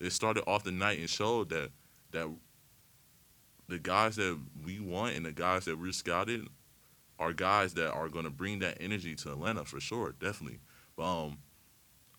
it 0.00 0.12
started 0.12 0.44
off 0.46 0.64
the 0.64 0.72
night 0.72 0.98
and 0.98 1.08
showed 1.08 1.48
that 1.50 1.70
that 2.10 2.28
the 3.68 3.78
guys 3.78 4.16
that 4.16 4.38
we 4.64 4.78
want 4.80 5.16
and 5.16 5.26
the 5.26 5.32
guys 5.32 5.64
that 5.64 5.78
we're 5.78 5.92
scouted 5.92 6.46
are 7.18 7.32
guys 7.32 7.74
that 7.74 7.92
are 7.92 8.08
going 8.08 8.24
to 8.24 8.30
bring 8.30 8.58
that 8.60 8.76
energy 8.80 9.14
to 9.16 9.32
Atlanta 9.32 9.64
for 9.64 9.80
sure, 9.80 10.14
definitely. 10.20 10.58
But 10.96 11.04
um, 11.04 11.38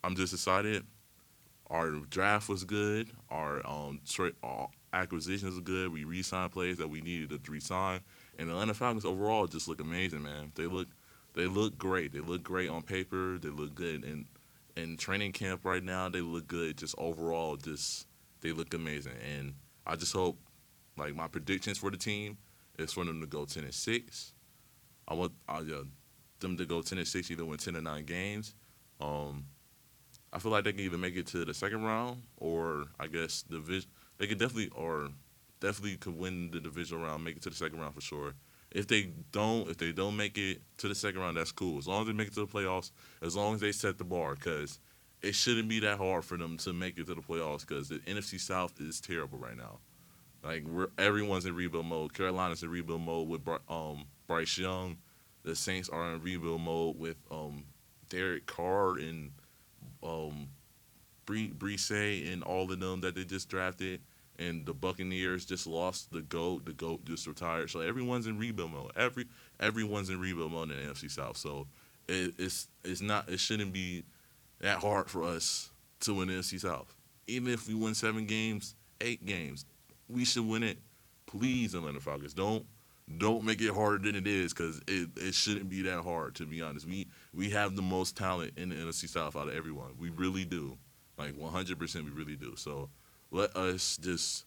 I'm 0.02 0.16
just 0.16 0.32
excited. 0.32 0.84
Our 1.70 1.90
draft 2.10 2.48
was 2.48 2.64
good. 2.64 3.10
Our 3.30 3.64
um, 3.66 4.00
tra- 4.08 4.32
acquisitions 4.92 5.58
are 5.58 5.62
good. 5.62 5.92
We 5.92 6.04
re-signed 6.04 6.52
players 6.52 6.78
that 6.78 6.88
we 6.88 7.00
needed 7.00 7.30
to 7.30 7.50
re-sign, 7.50 8.00
and 8.38 8.48
the 8.48 8.52
Atlanta 8.52 8.74
Falcons 8.74 9.04
overall 9.04 9.46
just 9.46 9.68
look 9.68 9.80
amazing, 9.80 10.22
man. 10.22 10.52
They 10.54 10.66
look 10.66 10.88
they 11.34 11.46
look 11.46 11.78
great. 11.78 12.12
They 12.12 12.20
look 12.20 12.42
great 12.42 12.70
on 12.70 12.82
paper. 12.82 13.38
They 13.38 13.50
look 13.50 13.74
good 13.74 14.04
in 14.04 14.26
in 14.76 14.96
training 14.96 15.32
camp 15.32 15.64
right 15.64 15.82
now. 15.82 16.08
They 16.08 16.20
look 16.20 16.46
good. 16.46 16.78
Just 16.78 16.94
overall, 16.98 17.56
just 17.56 18.06
they 18.40 18.52
look 18.52 18.72
amazing. 18.74 19.14
And 19.36 19.54
I 19.86 19.96
just 19.96 20.12
hope, 20.12 20.38
like 20.96 21.14
my 21.14 21.28
predictions 21.28 21.78
for 21.78 21.90
the 21.90 21.96
team 21.96 22.38
is 22.78 22.92
for 22.92 23.04
them 23.04 23.20
to 23.20 23.26
go 23.26 23.44
ten 23.44 23.64
and 23.64 23.74
six. 23.74 24.32
I 25.08 25.14
want 25.14 25.32
uh, 25.48 25.62
them 26.40 26.56
to 26.56 26.66
go 26.66 26.82
ten 26.82 26.98
and 26.98 27.08
six, 27.08 27.30
either 27.30 27.44
win 27.44 27.58
ten 27.58 27.76
or 27.76 27.80
nine 27.80 28.04
games. 28.04 28.54
Um, 29.00 29.46
I 30.32 30.38
feel 30.38 30.52
like 30.52 30.64
they 30.64 30.72
can 30.72 30.80
either 30.80 30.98
make 30.98 31.16
it 31.16 31.26
to 31.28 31.44
the 31.44 31.54
second 31.54 31.82
round 31.82 32.22
or 32.36 32.86
I 33.00 33.06
guess 33.06 33.42
the 33.48 33.84
they 34.18 34.26
could 34.26 34.38
definitely 34.38 34.70
or 34.74 35.08
definitely 35.60 35.96
could 35.96 36.18
win 36.18 36.50
the 36.50 36.60
divisional 36.60 37.04
round, 37.04 37.24
make 37.24 37.36
it 37.36 37.42
to 37.42 37.50
the 37.50 37.56
second 37.56 37.80
round 37.80 37.94
for 37.94 38.00
sure. 38.00 38.34
If 38.70 38.86
they 38.86 39.10
don't, 39.32 39.68
if 39.68 39.78
they 39.78 39.92
don't 39.92 40.16
make 40.16 40.36
it 40.36 40.60
to 40.78 40.88
the 40.88 40.94
second 40.94 41.20
round, 41.20 41.38
that's 41.38 41.52
cool. 41.52 41.78
As 41.78 41.88
long 41.88 42.02
as 42.02 42.08
they 42.08 42.12
make 42.12 42.28
it 42.28 42.34
to 42.34 42.40
the 42.40 42.46
playoffs, 42.46 42.90
as 43.22 43.34
long 43.34 43.54
as 43.54 43.60
they 43.60 43.72
set 43.72 43.96
the 43.96 44.04
bar, 44.04 44.34
because 44.34 44.78
it 45.22 45.34
shouldn't 45.34 45.68
be 45.68 45.80
that 45.80 45.96
hard 45.96 46.24
for 46.24 46.36
them 46.36 46.58
to 46.58 46.72
make 46.72 46.98
it 46.98 47.06
to 47.06 47.14
the 47.14 47.22
playoffs. 47.22 47.66
Because 47.66 47.88
the 47.88 47.98
NFC 48.00 48.38
South 48.38 48.78
is 48.78 49.00
terrible 49.00 49.38
right 49.38 49.56
now. 49.56 49.78
Like 50.44 50.64
we're 50.66 50.88
everyone's 50.98 51.46
in 51.46 51.54
rebuild 51.54 51.86
mode. 51.86 52.12
Carolina's 52.12 52.62
in 52.62 52.70
rebuild 52.70 53.00
mode 53.00 53.28
with 53.28 53.48
um, 53.68 54.04
Bryce 54.28 54.56
Young. 54.56 54.98
The 55.42 55.56
Saints 55.56 55.88
are 55.88 56.12
in 56.12 56.22
rebuild 56.22 56.60
mode 56.60 56.98
with 56.98 57.16
um, 57.30 57.64
Derek 58.08 58.46
Carr 58.46 58.98
and 58.98 59.32
um, 60.02 60.48
Breece 61.26 62.32
and 62.32 62.44
all 62.44 62.70
of 62.70 62.78
them 62.78 63.00
that 63.00 63.16
they 63.16 63.24
just 63.24 63.48
drafted 63.48 64.00
and 64.38 64.64
the 64.64 64.72
Buccaneers 64.72 65.44
just 65.44 65.66
lost 65.66 66.12
the 66.12 66.22
goat. 66.22 66.64
The 66.64 66.72
goat 66.72 67.04
just 67.04 67.26
retired. 67.26 67.70
So 67.70 67.80
everyone's 67.80 68.26
in 68.26 68.38
rebuild 68.38 68.72
mode. 68.72 68.92
Every 68.96 69.26
everyone's 69.58 70.10
in 70.10 70.20
rebuild 70.20 70.52
mode 70.52 70.70
in 70.70 70.76
the 70.76 70.92
NFC 70.92 71.10
South. 71.10 71.36
So 71.36 71.66
it, 72.08 72.34
it's 72.38 72.68
it's 72.84 73.00
not 73.00 73.28
it 73.28 73.40
shouldn't 73.40 73.72
be 73.72 74.04
that 74.60 74.78
hard 74.78 75.10
for 75.10 75.24
us 75.24 75.70
to 76.00 76.14
win 76.14 76.28
the 76.28 76.34
NFC 76.34 76.60
South. 76.60 76.94
Even 77.26 77.52
if 77.52 77.68
we 77.68 77.74
win 77.74 77.94
seven 77.94 78.26
games, 78.26 78.74
eight 79.00 79.26
games, 79.26 79.64
we 80.08 80.24
should 80.24 80.46
win 80.46 80.62
it. 80.62 80.78
Please, 81.26 81.74
Atlanta 81.74 82.00
Falcons, 82.00 82.32
don't 82.32 82.64
don't 83.16 83.44
make 83.44 83.60
it 83.60 83.72
harder 83.72 83.98
than 83.98 84.14
it 84.14 84.26
is 84.26 84.52
because 84.52 84.80
it, 84.86 85.08
it 85.16 85.34
shouldn't 85.34 85.68
be 85.70 85.82
that 85.82 86.02
hard. 86.02 86.34
To 86.36 86.46
be 86.46 86.60
honest, 86.60 86.86
we 86.86 87.06
we 87.32 87.50
have 87.50 87.76
the 87.76 87.82
most 87.82 88.16
talent 88.16 88.52
in 88.56 88.68
the 88.68 88.74
NFC 88.74 89.08
South 89.08 89.36
out 89.36 89.48
of 89.48 89.54
everyone. 89.54 89.92
We 89.98 90.10
really 90.10 90.44
do, 90.44 90.76
like 91.16 91.32
100%. 91.34 92.04
We 92.04 92.10
really 92.10 92.36
do. 92.36 92.54
So 92.56 92.90
let 93.30 93.56
us 93.56 93.96
just 93.96 94.44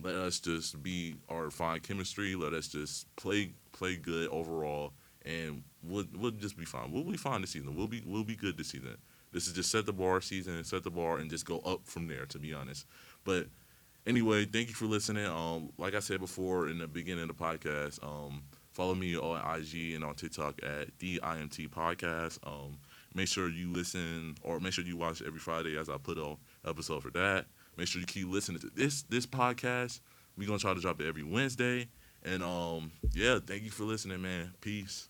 let 0.00 0.14
us 0.14 0.40
just 0.40 0.82
be 0.82 1.16
our 1.28 1.50
fine 1.50 1.80
chemistry. 1.80 2.34
Let 2.34 2.54
us 2.54 2.68
just 2.68 3.14
play 3.16 3.52
play 3.72 3.96
good 3.96 4.28
overall, 4.30 4.92
and 5.24 5.62
we'll 5.82 6.06
we'll 6.16 6.30
just 6.30 6.56
be 6.56 6.64
fine. 6.64 6.90
We'll 6.92 7.04
be 7.04 7.16
fine 7.16 7.42
this 7.42 7.50
season. 7.50 7.76
We'll 7.76 7.88
be 7.88 8.02
we'll 8.06 8.24
be 8.24 8.36
good 8.36 8.56
this 8.56 8.68
season. 8.68 8.96
This 9.30 9.46
is 9.46 9.52
just 9.52 9.70
set 9.70 9.84
the 9.84 9.92
bar 9.92 10.22
season, 10.22 10.56
and 10.56 10.66
set 10.66 10.84
the 10.84 10.90
bar, 10.90 11.18
and 11.18 11.28
just 11.28 11.44
go 11.44 11.58
up 11.60 11.80
from 11.84 12.06
there. 12.06 12.24
To 12.26 12.38
be 12.38 12.54
honest, 12.54 12.86
but 13.24 13.48
anyway, 14.08 14.46
thank 14.46 14.68
you 14.68 14.74
for 14.74 14.86
listening. 14.86 15.26
Um, 15.26 15.70
like 15.78 15.94
I 15.94 16.00
said 16.00 16.20
before 16.20 16.68
in 16.68 16.78
the 16.78 16.88
beginning 16.88 17.28
of 17.28 17.36
the 17.36 17.44
podcast, 17.44 18.02
um, 18.02 18.42
follow 18.72 18.94
me 18.94 19.16
on 19.16 19.38
IG 19.58 19.94
and 19.94 20.02
on 20.02 20.14
TikTok 20.14 20.60
at 20.62 20.98
the 20.98 21.20
IMT 21.22 21.68
Podcast. 21.68 22.38
Um, 22.46 22.78
make 23.14 23.28
sure 23.28 23.48
you 23.50 23.72
listen 23.72 24.36
or 24.42 24.58
make 24.60 24.72
sure 24.72 24.84
you 24.84 24.96
watch 24.96 25.22
every 25.24 25.38
Friday 25.38 25.76
as 25.76 25.88
I 25.88 25.98
put 25.98 26.18
on 26.18 26.38
episode 26.66 27.02
for 27.02 27.10
that. 27.10 27.46
Make 27.76 27.86
sure 27.86 28.00
you 28.00 28.06
keep 28.06 28.28
listening 28.28 28.60
to 28.60 28.70
this 28.74 29.02
this 29.02 29.26
podcast. 29.26 30.00
We're 30.36 30.46
gonna 30.46 30.58
try 30.58 30.74
to 30.74 30.80
drop 30.80 31.00
it 31.00 31.06
every 31.06 31.22
Wednesday. 31.22 31.88
And 32.24 32.42
um, 32.42 32.90
yeah, 33.12 33.38
thank 33.44 33.62
you 33.62 33.70
for 33.70 33.84
listening, 33.84 34.20
man. 34.22 34.52
Peace. 34.60 35.08